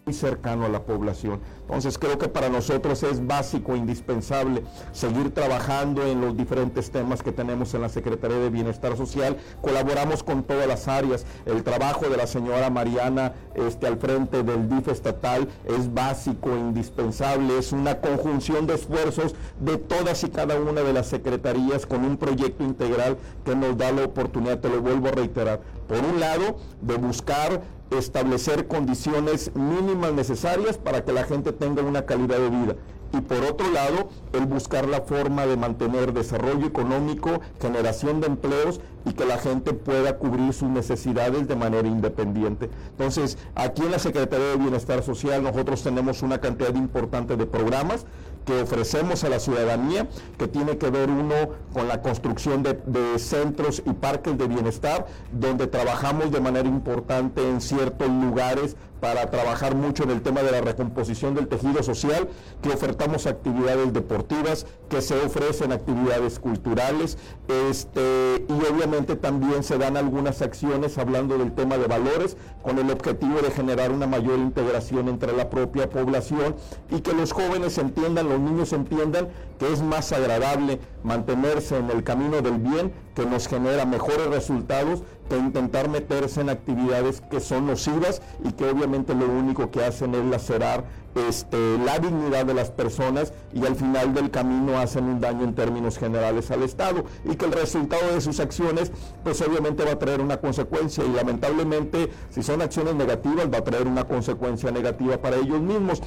muy 0.08 0.14
cercano 0.14 0.66
a 0.66 0.70
la 0.70 0.84
población. 0.84 1.42
Entonces 1.64 1.98
creo 1.98 2.18
que 2.18 2.30
para 2.30 2.48
nosotros 2.48 3.04
es 3.04 3.28
básico, 3.28 3.76
indispensable 3.76 4.64
seguir 4.94 5.34
trabajando 5.34 6.02
en 6.06 6.22
los 6.22 6.38
diferentes 6.38 6.90
temas 6.92 7.22
que 7.22 7.34
tenemos 7.34 7.74
en 7.74 7.82
la 7.82 7.90
Secretaría 7.90 8.38
de 8.38 8.50
Bienestar 8.50 8.96
Social. 8.96 9.36
Colaboramos 9.62 10.24
con 10.24 10.44
todas 10.44 10.66
las 10.66 10.88
áreas. 10.88 11.26
El 11.46 11.62
trabajo 11.64 12.08
de 12.08 12.16
la 12.16 12.26
señora 12.26 12.70
Mariana 12.70 13.34
este, 13.54 13.86
al 13.86 13.98
frente 13.98 14.44
del 14.44 14.70
DIF 14.70 14.88
estatal 14.88 15.50
es 15.66 15.94
básico, 15.94 16.56
indispensable. 16.56 17.58
Es 17.58 17.74
una 17.74 18.00
conjunción 18.00 18.66
de 18.66 18.76
esfuerzos 18.76 19.36
de 19.60 19.78
todas 19.78 20.24
y 20.24 20.30
cada 20.30 20.56
una 20.56 20.84
de 20.84 20.94
las 20.94 21.08
secretarías 21.08 21.86
con 21.86 22.06
un 22.06 22.16
proyecto 22.16 22.64
integral 22.64 23.18
que 23.44 23.58
nos 23.58 23.78
da 23.78 23.92
la 23.92 24.06
oportunidad, 24.06 24.60
te 24.60 24.70
lo 24.70 24.82
vuelvo 24.82 25.10
a 25.10 25.12
reiterar, 25.12 25.60
por 25.88 26.00
un 26.00 26.20
lado, 26.22 26.58
de 26.82 26.96
buscar 26.96 27.62
establecer 27.92 28.68
condiciones 28.68 29.52
mínimas 29.56 30.14
necesarias 30.14 30.78
para 30.78 31.04
que 31.06 31.14
la 31.14 31.24
gente 31.24 31.54
tenga 31.54 31.82
una 31.84 32.06
calidad 32.06 32.38
de 32.38 32.50
vida. 32.50 32.76
Y 33.14 33.22
por 33.22 33.44
otro 33.46 33.72
lado, 33.72 34.10
el 34.34 34.46
buscar 34.46 34.88
la 34.88 35.02
forma 35.02 35.46
de 35.46 35.56
mantener 35.56 36.12
desarrollo 36.12 36.68
económico, 36.68 37.40
generación 37.62 38.20
de 38.20 38.28
empleos 38.28 38.82
y 39.06 39.14
que 39.14 39.26
la 39.26 39.38
gente 39.38 39.74
pueda 39.74 40.18
cubrir 40.18 40.54
sus 40.54 40.70
necesidades 40.70 41.48
de 41.48 41.56
manera 41.56 41.88
independiente. 41.88 42.70
Entonces, 42.92 43.38
aquí 43.56 43.84
en 43.84 43.92
la 43.92 44.00
Secretaría 44.00 44.48
de 44.48 44.58
Bienestar 44.58 45.04
Social 45.04 45.42
nosotros 45.42 45.84
tenemos 45.84 46.22
una 46.22 46.40
cantidad 46.40 46.76
importante 46.76 47.38
de 47.38 47.46
programas 47.46 48.06
que 48.48 48.62
ofrecemos 48.62 49.26
a 49.26 49.30
la 49.30 49.40
ciudadanía, 49.40 50.08
que 50.40 50.48
tiene 50.48 50.78
que 50.78 50.90
ver 50.90 51.10
uno 51.10 51.36
con 51.74 51.90
la 51.90 52.02
construcción 52.02 52.64
de, 52.64 53.20
centros 53.20 53.84
y 53.86 53.92
parques 53.92 54.38
de 54.38 54.48
bienestar, 54.48 55.06
donde 55.34 55.68
trabajamos 55.68 56.32
de 56.32 56.40
manera 56.40 56.68
importante 56.68 57.48
en 57.48 57.60
ciertos 57.60 58.08
lugares 58.08 58.78
para 59.00 59.30
trabajar 59.30 59.76
mucho 59.76 60.04
en 60.04 60.12
el 60.12 60.22
tema 60.22 60.42
de 60.42 60.52
la 60.52 60.62
recomposición 60.62 61.36
del 61.36 61.48
tejido 61.48 61.84
social, 61.84 62.28
que 62.62 62.70
ofertamos 62.70 63.26
actividades 63.26 63.94
deportivas, 63.94 64.66
que 64.90 65.02
se 65.02 65.16
ofrecen 65.20 65.72
actividades 65.72 66.40
culturales, 66.40 67.18
este, 67.48 68.46
y 68.48 68.74
obviamente 68.74 69.16
también 69.16 69.64
se 69.64 69.78
dan 69.78 69.98
algunas 69.98 70.42
acciones 70.42 70.98
hablando 70.98 71.38
del 71.38 71.54
tema 71.54 71.78
de 71.78 71.88
valores, 71.88 72.38
con 72.64 72.80
el 72.80 72.90
objetivo 72.92 73.40
de 73.42 73.52
generar 73.52 73.92
una 73.92 74.08
mayor 74.08 74.40
integración 74.40 75.08
entre 75.08 75.36
la 75.36 75.50
propia 75.50 75.90
población 75.90 76.56
y 76.90 77.02
que 77.02 77.14
los 77.14 77.32
jóvenes 77.32 77.78
entiendan, 77.78 78.30
los 78.30 78.40
niños 78.40 78.74
entiendan 78.74 79.30
que 79.60 79.72
es 79.72 79.82
más 79.82 80.12
agradable 80.12 80.80
mantenerse 81.04 81.78
en 81.78 81.90
el 81.90 82.04
camino 82.04 82.42
del 82.42 82.58
bien, 82.60 82.92
que 83.18 83.26
nos 83.26 83.48
genera 83.48 83.84
mejores 83.84 84.28
resultados, 84.28 85.02
que 85.28 85.36
intentar 85.36 85.90
meterse 85.90 86.40
en 86.42 86.52
actividades 86.52 87.20
que 87.20 87.40
son 87.40 87.66
nocivas 87.66 88.22
y 88.46 88.52
que 88.52 88.70
obviamente 88.70 89.16
lo 89.16 89.26
único 89.26 89.72
que 89.72 89.84
hacen 89.84 90.14
es 90.14 90.24
lacerar 90.24 90.84
este, 91.28 91.80
la 91.80 91.98
dignidad 91.98 92.46
de 92.46 92.54
las 92.54 92.70
personas 92.70 93.34
y 93.56 93.66
al 93.66 93.76
final 93.76 94.14
del 94.14 94.30
camino 94.30 94.78
hacen 94.78 95.06
un 95.06 95.20
daño 95.20 95.46
en 95.46 95.56
términos 95.56 95.98
generales 95.98 96.52
al 96.52 96.62
Estado 96.62 97.06
y 97.26 97.36
que 97.36 97.46
el 97.46 97.54
resultado 97.54 98.14
de 98.14 98.22
sus 98.22 98.40
acciones 98.40 98.92
pues 99.24 99.42
obviamente 99.42 99.84
va 99.84 99.94
a 99.94 100.00
traer 100.00 100.22
una 100.22 100.38
consecuencia 100.38 101.04
y 101.04 101.12
lamentablemente 101.12 102.12
si 102.30 102.44
son 102.44 102.62
acciones 102.62 102.94
negativas 102.94 103.52
va 103.52 103.58
a 103.58 103.64
traer 103.64 103.88
una 103.88 104.04
consecuencia 104.04 104.70
negativa 104.70 105.18
para 105.18 105.38
ellos 105.38 105.60
mismos. 105.60 106.04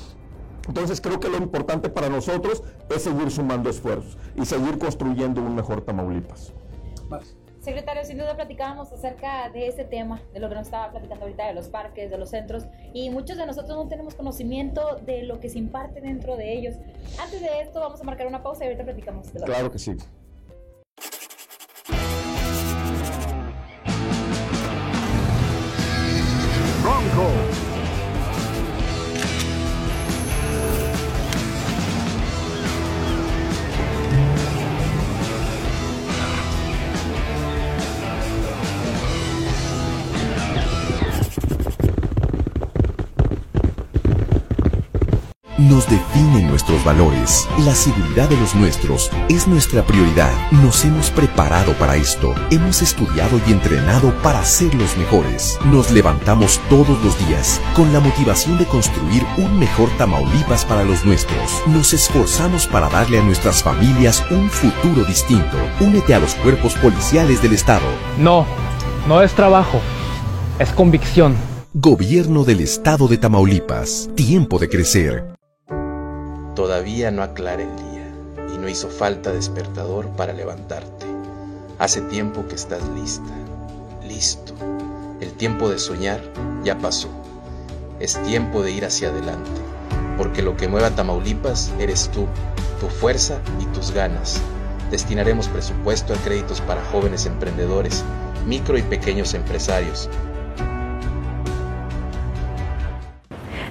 Entonces 0.68 1.00
creo 1.00 1.18
que 1.18 1.28
lo 1.28 1.38
importante 1.38 1.88
para 1.88 2.08
nosotros 2.08 2.62
es 2.88 3.02
seguir 3.02 3.32
sumando 3.32 3.68
esfuerzos 3.68 4.16
y 4.36 4.46
seguir 4.46 4.78
construyendo 4.78 5.42
un 5.42 5.56
mejor 5.56 5.80
Tamaulipas. 5.80 6.52
Secretario, 7.60 8.02
sin 8.04 8.16
duda 8.16 8.36
platicábamos 8.36 8.90
acerca 8.90 9.50
de 9.50 9.66
ese 9.66 9.84
tema, 9.84 10.22
de 10.32 10.40
lo 10.40 10.48
que 10.48 10.54
nos 10.54 10.66
estaba 10.66 10.90
platicando 10.90 11.24
ahorita, 11.26 11.46
de 11.46 11.52
los 11.52 11.68
parques, 11.68 12.10
de 12.10 12.16
los 12.16 12.30
centros, 12.30 12.64
y 12.94 13.10
muchos 13.10 13.36
de 13.36 13.44
nosotros 13.44 13.76
no 13.76 13.86
tenemos 13.86 14.14
conocimiento 14.14 14.96
de 15.04 15.24
lo 15.24 15.40
que 15.40 15.50
se 15.50 15.58
imparte 15.58 16.00
dentro 16.00 16.36
de 16.36 16.54
ellos. 16.54 16.76
Antes 17.20 17.42
de 17.42 17.60
esto, 17.60 17.80
vamos 17.80 18.00
a 18.00 18.04
marcar 18.04 18.26
una 18.26 18.42
pausa 18.42 18.64
y 18.64 18.68
ahorita 18.68 18.84
platicamos. 18.84 19.30
De 19.32 19.40
claro 19.40 19.70
que 19.70 19.78
sí. 19.78 19.94
Bronco. 26.82 27.39
Nuestros 46.60 46.84
valores. 46.84 47.48
La 47.64 47.74
seguridad 47.74 48.28
de 48.28 48.36
los 48.36 48.54
nuestros 48.54 49.10
es 49.30 49.48
nuestra 49.48 49.82
prioridad. 49.82 50.30
Nos 50.50 50.84
hemos 50.84 51.10
preparado 51.10 51.72
para 51.78 51.96
esto. 51.96 52.34
Hemos 52.50 52.82
estudiado 52.82 53.40
y 53.46 53.52
entrenado 53.52 54.12
para 54.22 54.44
ser 54.44 54.74
los 54.74 54.94
mejores. 54.98 55.58
Nos 55.64 55.90
levantamos 55.90 56.60
todos 56.68 57.02
los 57.02 57.18
días 57.26 57.58
con 57.74 57.94
la 57.94 58.00
motivación 58.00 58.58
de 58.58 58.66
construir 58.66 59.24
un 59.38 59.58
mejor 59.58 59.88
Tamaulipas 59.96 60.66
para 60.66 60.84
los 60.84 61.02
nuestros. 61.06 61.62
Nos 61.66 61.94
esforzamos 61.94 62.66
para 62.66 62.90
darle 62.90 63.20
a 63.20 63.22
nuestras 63.22 63.62
familias 63.62 64.22
un 64.30 64.50
futuro 64.50 65.04
distinto. 65.04 65.56
Únete 65.80 66.14
a 66.14 66.20
los 66.20 66.34
cuerpos 66.34 66.74
policiales 66.74 67.40
del 67.40 67.54
Estado. 67.54 67.86
No, 68.18 68.44
no 69.08 69.22
es 69.22 69.32
trabajo, 69.32 69.80
es 70.58 70.68
convicción. 70.72 71.36
Gobierno 71.72 72.44
del 72.44 72.60
Estado 72.60 73.08
de 73.08 73.16
Tamaulipas. 73.16 74.10
Tiempo 74.14 74.58
de 74.58 74.68
crecer. 74.68 75.39
Todavía 76.54 77.10
no 77.10 77.22
aclara 77.22 77.62
el 77.62 77.76
día 77.76 78.12
y 78.52 78.58
no 78.58 78.68
hizo 78.68 78.88
falta 78.88 79.32
despertador 79.32 80.08
para 80.10 80.32
levantarte. 80.32 81.06
Hace 81.78 82.00
tiempo 82.02 82.46
que 82.48 82.56
estás 82.56 82.86
lista, 82.88 83.32
listo. 84.06 84.54
El 85.20 85.32
tiempo 85.32 85.68
de 85.68 85.78
soñar 85.78 86.20
ya 86.64 86.76
pasó. 86.78 87.08
Es 88.00 88.20
tiempo 88.24 88.62
de 88.62 88.72
ir 88.72 88.84
hacia 88.84 89.10
adelante, 89.10 89.60
porque 90.18 90.42
lo 90.42 90.56
que 90.56 90.68
mueva 90.68 90.90
Tamaulipas 90.90 91.72
eres 91.78 92.10
tú, 92.10 92.26
tu 92.80 92.88
fuerza 92.88 93.38
y 93.60 93.66
tus 93.66 93.92
ganas. 93.92 94.40
Destinaremos 94.90 95.48
presupuesto 95.48 96.14
a 96.14 96.16
créditos 96.16 96.60
para 96.62 96.84
jóvenes 96.86 97.26
emprendedores, 97.26 98.02
micro 98.44 98.76
y 98.76 98.82
pequeños 98.82 99.34
empresarios 99.34 100.08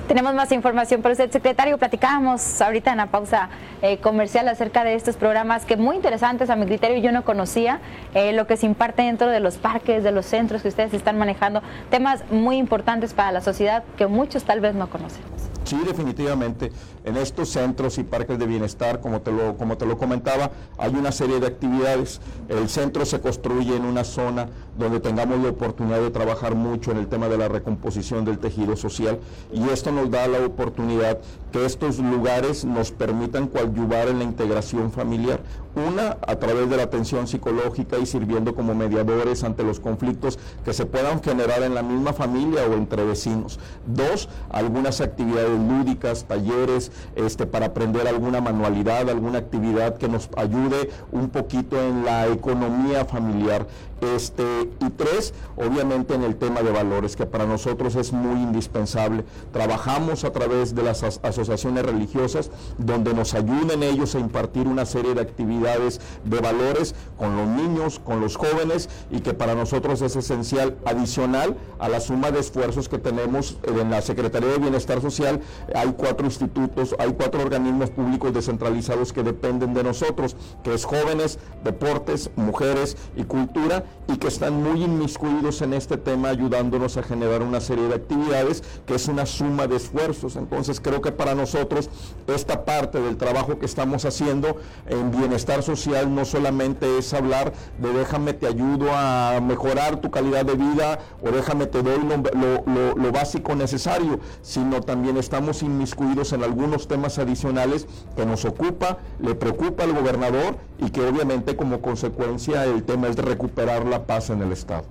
Tenemos 0.10 0.34
más 0.34 0.52
información 0.52 1.04
para 1.04 1.12
usted, 1.12 1.30
secretario. 1.30 1.78
Platicábamos 1.78 2.63
ahorita 2.63 2.89
en 2.89 2.98
la 2.98 3.06
pausa 3.06 3.50
eh, 3.84 4.00
comercial 4.00 4.48
acerca 4.48 4.84
de 4.84 4.95
estos 4.95 5.17
programas 5.17 5.65
que 5.65 5.78
muy 5.78 5.95
interesantes 5.95 6.50
a 6.50 6.56
mi 6.56 6.65
criterio 6.65 6.98
yo 6.98 7.12
no 7.12 7.24
conocía, 7.24 7.80
eh, 8.15 8.34
lo 8.34 8.48
que 8.48 8.58
se 8.58 8.65
imparte 8.65 9.04
dentro 9.04 9.28
de 9.28 9.39
los 9.39 9.58
parques, 9.58 10.04
de 10.04 10.12
los 10.12 10.26
centros 10.26 10.63
que 10.63 10.69
ustedes 10.69 10.95
están 10.95 11.19
manejando, 11.19 11.62
temas 11.91 12.24
muy 12.32 12.58
importantes 12.58 13.13
para 13.13 13.32
la 13.32 13.41
sociedad 13.41 13.84
que 14.00 14.08
muchos 14.08 14.45
tal 14.45 14.62
vez 14.62 14.74
no 14.74 14.89
conocen. 14.89 15.38
Sí, 15.69 15.77
definitivamente. 15.86 16.71
En 17.05 17.15
estos 17.15 17.49
centros 17.49 17.99
y 17.99 18.03
parques 18.03 18.39
de 18.39 18.47
bienestar, 18.47 19.01
como 19.01 19.21
te, 19.21 19.32
lo, 19.32 19.55
como 19.55 19.77
te 19.77 19.86
lo 19.86 19.99
comentaba, 19.99 20.49
hay 20.79 20.95
una 20.95 21.12
serie 21.12 21.39
de 21.39 21.45
actividades. 21.45 22.21
El 22.47 22.69
centro 22.69 23.05
se 23.05 23.21
construye 23.21 23.75
en 23.75 23.86
una 23.86 24.03
zona 24.03 24.49
donde 24.79 24.99
tengamos 24.99 25.38
la 25.43 25.49
oportunidad 25.49 25.99
de 25.99 26.10
trabajar 26.10 26.55
mucho 26.55 26.89
en 26.89 26.97
el 26.97 27.05
tema 27.05 27.29
de 27.29 27.38
la 27.38 27.49
recomposición 27.49 28.25
del 28.25 28.39
tejido 28.39 28.75
social 28.77 29.19
y 29.53 29.69
esto 29.69 29.91
nos 29.91 30.10
da 30.10 30.27
la 30.27 30.39
oportunidad 30.39 31.19
que 31.52 31.66
estos 31.66 32.00
lugares 32.00 32.66
nos 32.66 32.92
permitan 32.92 33.48
coadyuvar 33.48 34.08
en 34.08 34.20
la 34.20 34.24
integración 34.24 34.92
familiar. 34.92 35.42
Una, 35.76 36.18
a 36.28 36.36
través 36.38 36.70
de 36.70 36.78
la 36.78 36.84
atención 36.84 37.28
psicológica 37.28 37.98
y 38.00 38.06
sirviendo 38.06 38.56
como 38.56 38.74
mediadores 38.74 39.44
ante 39.44 39.64
los 39.64 39.80
conflictos 39.80 40.40
que 40.66 40.74
se 40.74 40.86
puedan 40.86 41.22
generar 41.22 41.62
en 41.64 41.76
la 41.76 41.84
misma 41.84 42.12
familia 42.12 42.64
o 42.66 42.74
entre 42.74 43.06
vecinos. 43.06 43.60
Dos, 43.86 44.30
algunas 44.50 45.00
actividades 45.00 45.58
lúdicas, 45.60 46.26
talleres, 46.26 46.92
este, 47.16 47.46
para 47.46 47.68
aprender 47.68 48.08
alguna 48.08 48.42
manualidad, 48.42 49.10
alguna 49.10 49.40
actividad 49.40 49.98
que 49.98 50.08
nos 50.08 50.30
ayude 50.38 50.90
un 51.12 51.30
poquito 51.30 51.80
en 51.82 52.04
la 52.04 52.28
economía 52.28 53.06
familiar. 53.06 53.68
Este, 54.02 54.44
y 54.80 54.90
tres, 54.92 55.34
obviamente 55.58 56.14
en 56.14 56.24
el 56.24 56.38
tema 56.38 56.62
de 56.62 56.72
valores, 56.72 57.16
que 57.16 57.26
para 57.26 57.46
nosotros 57.46 57.96
es 57.96 58.14
muy 58.14 58.42
indispensable. 58.42 59.26
Trabajamos 59.52 60.24
a 60.24 60.32
través 60.32 60.74
de 60.74 60.84
las 60.84 61.04
asociaciones 61.04 61.86
religiosas, 61.86 62.50
donde 62.78 63.14
nos 63.14 63.34
ayuden 63.34 63.84
ellos 63.84 64.16
a 64.16 64.20
impartir 64.20 64.68
una 64.68 64.86
serie 64.86 65.14
de 65.14 65.22
actividades 65.22 66.00
de 66.24 66.40
valores 66.40 66.96
con 67.18 67.36
los 67.36 67.48
niños, 67.48 68.00
con 68.00 68.22
los 68.22 68.38
jóvenes, 68.38 68.90
y 69.12 69.20
que 69.20 69.34
para 69.34 69.54
nosotros 69.56 70.02
es 70.02 70.16
esencial, 70.16 70.78
adicional 70.86 71.58
a 71.80 71.90
la 71.90 72.00
suma 72.00 72.32
de 72.32 72.40
esfuerzos 72.40 72.88
que 72.88 72.98
tenemos 72.98 73.58
en 73.64 73.90
la 73.90 74.02
Secretaría 74.02 74.50
de 74.50 74.58
Bienestar 74.60 75.02
Social. 75.02 75.42
Hay 75.76 75.94
cuatro 75.98 76.26
institutos, 76.26 76.96
hay 77.00 77.12
cuatro 77.14 77.42
organismos 77.42 77.90
públicos 77.90 78.34
descentralizados 78.34 79.14
que 79.14 79.24
dependen 79.24 79.74
de 79.74 79.84
nosotros, 79.84 80.36
que 80.64 80.74
es 80.74 80.86
jóvenes, 80.86 81.40
deportes, 81.64 82.32
mujeres 82.36 82.98
y 83.16 83.24
cultura 83.24 83.84
y 84.08 84.17
que 84.17 84.28
están 84.28 84.63
muy 84.63 84.84
inmiscuidos 84.84 85.62
en 85.62 85.73
este 85.73 85.97
tema 85.97 86.30
ayudándonos 86.30 86.97
a 86.97 87.04
generar 87.04 87.43
una 87.43 87.62
serie 87.62 87.88
de 87.88 87.95
actividades 87.95 88.63
que 88.88 88.95
es 88.95 89.08
una 89.08 89.25
suma 89.25 89.67
de 89.67 89.75
esfuerzos. 89.75 90.36
Entonces 90.36 90.80
creo 90.80 91.02
que 91.02 91.12
para 91.12 91.36
nosotros 91.36 91.89
esta 92.28 92.65
parte 92.65 92.99
del 92.99 93.17
trabajo 93.17 93.60
que 93.60 93.65
estamos 93.65 94.06
haciendo 94.06 94.58
en 94.88 95.12
bienestar 95.12 95.62
social 95.62 96.13
no 96.13 96.25
solamente 96.25 96.97
es 96.97 97.13
hablar 97.13 97.54
de 97.78 97.93
déjame 97.93 98.34
te 98.34 98.47
ayudo 98.47 98.89
a 98.93 99.39
mejorar 99.41 100.02
tu 100.02 100.10
calidad 100.10 100.45
de 100.45 100.56
vida 100.56 100.99
o 101.21 101.30
déjame 101.30 101.67
te 101.67 101.84
doy 101.84 101.99
lo, 101.99 103.12
básico 103.12 103.56
necesario, 103.56 104.19
sino 104.41 104.82
también 104.82 105.17
estamos 105.17 105.63
inmiscuidos 105.63 106.32
en 106.34 106.43
algunos 106.43 106.88
temas 106.88 107.17
adicionales 107.17 107.88
que 108.15 108.25
nos 108.25 108.45
ocupa, 108.45 108.99
le 109.19 109.36
preocupa 109.36 109.84
al 109.84 109.93
gobernador 109.93 110.58
y 110.78 110.91
que 110.91 111.02
obviamente 111.02 111.56
como 111.56 111.82
consecuencia 111.82 112.65
el 112.65 112.84
tema 112.84 113.08
es 113.08 113.15
de 113.15 113.23
recuperar 113.23 113.79
la 113.86 114.06
paz 114.06 114.30
en 114.30 114.42
el 114.42 114.52
Estado. 114.52 114.84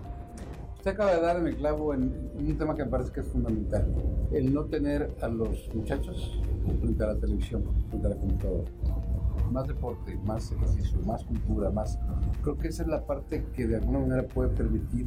Usted 0.77 0.93
acaba 0.93 1.15
de 1.15 1.21
darme 1.21 1.55
clavo 1.57 1.93
en, 1.93 2.31
un 2.39 2.57
tema 2.57 2.77
que 2.77 2.85
me 2.85 2.91
parece 2.91 3.13
que 3.13 3.21
es 3.21 3.27
fundamental, 3.27 3.93
el 4.33 4.55
no 4.55 4.65
tener 4.67 5.15
a 5.21 5.29
los 5.29 5.69
muchachos 5.75 6.41
frente 6.81 7.03
a 7.03 7.09
la 7.09 7.17
televisión, 7.17 7.65
frente 7.91 8.07
a 8.07 8.11
la 8.11 8.17
computadora. 8.17 8.71
Más 9.51 9.67
deporte, 9.67 10.17
más 10.25 10.53
ejercicio, 10.53 11.01
más 11.05 11.25
cultura, 11.25 11.71
más... 11.71 11.99
Creo 12.43 12.57
que 12.59 12.69
esa 12.69 12.83
es 12.83 12.89
la 12.89 13.05
parte 13.07 13.45
que 13.55 13.67
de 13.67 13.77
alguna 13.77 14.01
manera 14.01 14.23
puede 14.29 14.51
permitir 14.51 15.07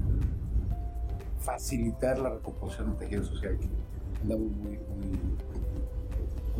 facilitar 1.40 2.20
la 2.20 2.30
recomposición 2.30 2.90
del 2.90 2.98
tejido 2.98 3.24
social 3.24 3.58
que 3.58 3.68
andamos 4.22 4.52
muy, 4.52 4.72
muy 4.72 5.20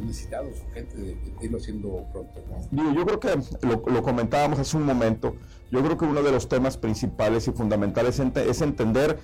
necesitados, 0.02 0.56
gente, 0.74 0.96
de, 0.98 1.18
irlo 1.42 1.58
haciendo 1.58 2.06
pronto. 2.12 2.42
yo 2.72 3.06
creo 3.06 3.20
que 3.20 3.42
lo, 3.66 4.04
comentábamos 4.04 4.60
hace 4.60 4.78
un 4.78 4.84
momento, 4.84 5.36
yo 5.72 5.82
creo 5.82 5.98
que 5.98 6.06
uno 6.06 6.22
de 6.22 6.32
los 6.32 6.48
temas 6.48 6.78
principales 6.78 7.48
y 7.48 7.52
fundamentales 7.52 8.20
es 8.20 8.62
entender 8.62 9.20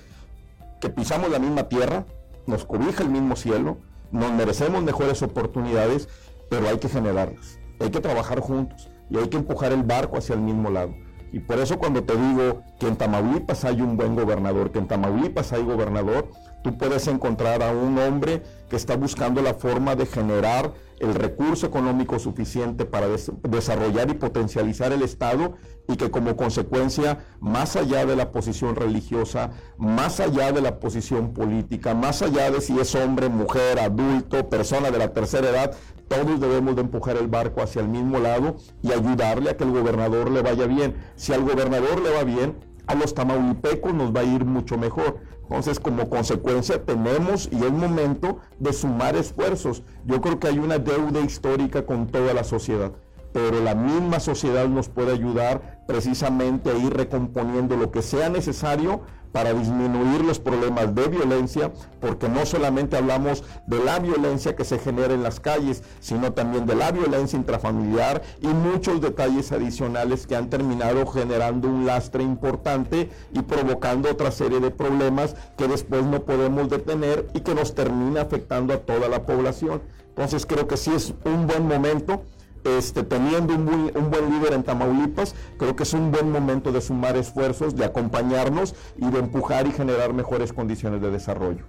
que 0.79 0.89
pisamos 0.89 1.29
la 1.29 1.39
misma 1.39 1.67
tierra, 1.67 2.05
nos 2.45 2.65
cobija 2.65 3.03
el 3.03 3.09
mismo 3.09 3.35
cielo, 3.35 3.77
nos 4.11 4.31
merecemos 4.31 4.83
mejores 4.83 5.21
oportunidades, 5.21 6.07
pero 6.49 6.69
hay 6.69 6.77
que 6.77 6.89
generarlas, 6.89 7.59
hay 7.79 7.89
que 7.89 7.99
trabajar 7.99 8.39
juntos 8.39 8.89
y 9.09 9.17
hay 9.17 9.27
que 9.27 9.37
empujar 9.37 9.71
el 9.71 9.83
barco 9.83 10.17
hacia 10.17 10.35
el 10.35 10.41
mismo 10.41 10.69
lado. 10.69 10.93
Y 11.31 11.39
por 11.39 11.59
eso 11.59 11.77
cuando 11.77 12.03
te 12.03 12.15
digo 12.15 12.63
que 12.79 12.87
en 12.87 12.95
Tamaulipas 12.95 13.65
hay 13.65 13.81
un 13.81 13.97
buen 13.97 14.15
gobernador, 14.15 14.71
que 14.71 14.79
en 14.79 14.87
Tamaulipas 14.87 15.53
hay 15.53 15.63
gobernador, 15.63 16.29
tú 16.63 16.77
puedes 16.77 17.07
encontrar 17.07 17.63
a 17.63 17.71
un 17.71 17.97
hombre 17.99 18.43
que 18.69 18.75
está 18.75 18.95
buscando 18.95 19.41
la 19.41 19.53
forma 19.53 19.95
de 19.95 20.05
generar 20.05 20.73
el 20.99 21.13
recurso 21.13 21.67
económico 21.67 22.17
suficiente 22.17 22.85
para 22.85 23.07
desarrollar 23.43 24.09
y 24.09 24.15
potencializar 24.15 24.91
el 24.91 25.03
Estado 25.03 25.55
y 25.87 25.95
que 25.95 26.09
como 26.09 26.35
consecuencia, 26.35 27.19
más 27.39 27.75
allá 27.75 28.05
de 28.05 28.15
la 28.15 28.31
posición 28.31 28.75
religiosa, 28.75 29.51
más 29.77 30.19
allá 30.19 30.51
de 30.51 30.61
la 30.61 30.79
posición 30.79 31.33
política, 31.33 31.93
más 31.93 32.21
allá 32.21 32.51
de 32.51 32.61
si 32.61 32.77
es 32.79 32.95
hombre, 32.95 33.29
mujer, 33.29 33.79
adulto, 33.79 34.49
persona 34.49 34.91
de 34.91 34.97
la 34.97 35.13
tercera 35.13 35.49
edad, 35.49 35.77
todos 36.07 36.39
debemos 36.39 36.75
de 36.75 36.81
empujar 36.81 37.17
el 37.17 37.27
barco 37.27 37.61
hacia 37.61 37.81
el 37.81 37.87
mismo 37.87 38.19
lado 38.19 38.55
y 38.81 38.91
ayudarle 38.91 39.49
a 39.49 39.57
que 39.57 39.63
el 39.63 39.71
gobernador 39.71 40.31
le 40.31 40.41
vaya 40.41 40.65
bien. 40.67 40.95
Si 41.15 41.33
al 41.33 41.43
gobernador 41.43 42.01
le 42.01 42.11
va 42.11 42.23
bien, 42.23 42.55
a 42.87 42.95
los 42.95 43.13
tamaulipecos 43.13 43.93
nos 43.93 44.15
va 44.15 44.21
a 44.21 44.23
ir 44.23 44.45
mucho 44.45 44.77
mejor. 44.77 45.19
Entonces, 45.43 45.79
como 45.79 46.09
consecuencia, 46.09 46.83
tenemos 46.83 47.49
y 47.51 47.63
es 47.63 47.71
momento 47.71 48.39
de 48.59 48.73
sumar 48.73 49.15
esfuerzos. 49.15 49.83
Yo 50.05 50.19
creo 50.19 50.39
que 50.39 50.47
hay 50.47 50.59
una 50.59 50.77
deuda 50.77 51.21
histórica 51.21 51.85
con 51.85 52.07
toda 52.07 52.33
la 52.33 52.43
sociedad, 52.43 52.91
pero 53.33 53.61
la 53.61 53.75
misma 53.75 54.19
sociedad 54.19 54.67
nos 54.67 54.89
puede 54.89 55.11
ayudar 55.11 55.83
precisamente 55.87 56.69
a 56.69 56.77
ir 56.77 56.93
recomponiendo 56.93 57.75
lo 57.75 57.91
que 57.91 58.01
sea 58.01 58.29
necesario 58.29 59.01
para 59.31 59.53
disminuir 59.53 60.23
los 60.23 60.39
problemas 60.39 60.95
de 60.95 61.07
violencia, 61.09 61.71
porque 61.99 62.27
no 62.29 62.45
solamente 62.45 62.97
hablamos 62.97 63.43
de 63.67 63.83
la 63.83 63.99
violencia 63.99 64.55
que 64.55 64.65
se 64.65 64.79
genera 64.79 65.13
en 65.13 65.21
las 65.21 65.39
calles, 65.39 65.83
sino 65.99 66.33
también 66.33 66.65
de 66.65 66.75
la 66.75 66.91
violencia 66.91 67.37
intrafamiliar 67.37 68.23
y 68.41 68.47
muchos 68.47 69.01
detalles 69.01 69.51
adicionales 69.51 70.25
que 70.25 70.35
han 70.35 70.49
terminado 70.49 71.05
generando 71.05 71.67
un 71.67 71.85
lastre 71.85 72.23
importante 72.23 73.09
y 73.33 73.41
provocando 73.41 74.09
otra 74.09 74.31
serie 74.31 74.59
de 74.59 74.71
problemas 74.71 75.35
que 75.57 75.67
después 75.67 76.03
no 76.03 76.23
podemos 76.23 76.69
detener 76.69 77.27
y 77.33 77.41
que 77.41 77.53
nos 77.53 77.75
termina 77.75 78.21
afectando 78.21 78.73
a 78.73 78.79
toda 78.79 79.07
la 79.07 79.25
población. 79.25 79.81
Entonces 80.09 80.47
creo 80.47 80.67
que 80.67 80.77
sí 80.77 80.91
es 80.95 81.13
un 81.25 81.45
buen 81.45 81.67
momento 81.67 82.23
este, 82.67 83.03
teniendo 83.03 83.53
un, 83.53 83.65
buen 84.09 84.31
líder 84.31 84.53
en 84.53 84.63
Tamaulipas, 84.63 85.35
creo 85.57 85.75
que 85.75 85.83
es 85.83 85.93
un 85.93 86.11
buen 86.11 86.31
momento 86.31 86.71
de 86.71 86.81
sumar 86.81 87.15
esfuerzos, 87.15 87.75
de 87.75 87.85
acompañarnos 87.85 88.75
y 88.97 89.09
de 89.09 89.19
empujar 89.19 89.67
y 89.67 89.71
generar 89.71 90.13
mejores 90.13 90.51
condiciones 90.51 91.01
de 91.01 91.11
desarrollo. 91.11 91.65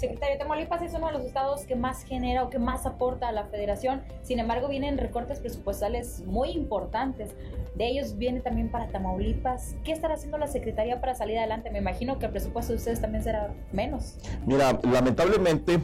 Secretario, 0.00 0.38
Tamaulipas 0.38 0.80
es 0.80 0.94
uno 0.94 1.08
de 1.08 1.12
los 1.12 1.24
estados 1.24 1.66
que 1.66 1.76
más 1.76 2.04
genera 2.04 2.42
o 2.44 2.48
que 2.48 2.58
más 2.58 2.86
aporta 2.86 3.28
a 3.28 3.32
la 3.32 3.44
federación. 3.44 4.00
Sin 4.22 4.38
embargo, 4.38 4.68
vienen 4.68 4.96
recortes 4.96 5.40
presupuestales 5.40 6.22
muy 6.24 6.52
importantes. 6.52 7.34
De 7.74 7.86
ellos 7.86 8.16
viene 8.16 8.40
también 8.40 8.70
para 8.70 8.88
Tamaulipas. 8.88 9.76
¿Qué 9.84 9.92
estará 9.92 10.14
haciendo 10.14 10.38
la 10.38 10.46
Secretaría 10.46 11.02
para 11.02 11.14
salir 11.14 11.36
adelante? 11.36 11.70
Me 11.70 11.80
imagino 11.80 12.18
que 12.18 12.24
el 12.24 12.32
presupuesto 12.32 12.72
de 12.72 12.78
ustedes 12.78 13.02
también 13.02 13.22
será 13.22 13.52
menos. 13.72 14.16
Mira, 14.46 14.78
lamentablemente 14.90 15.80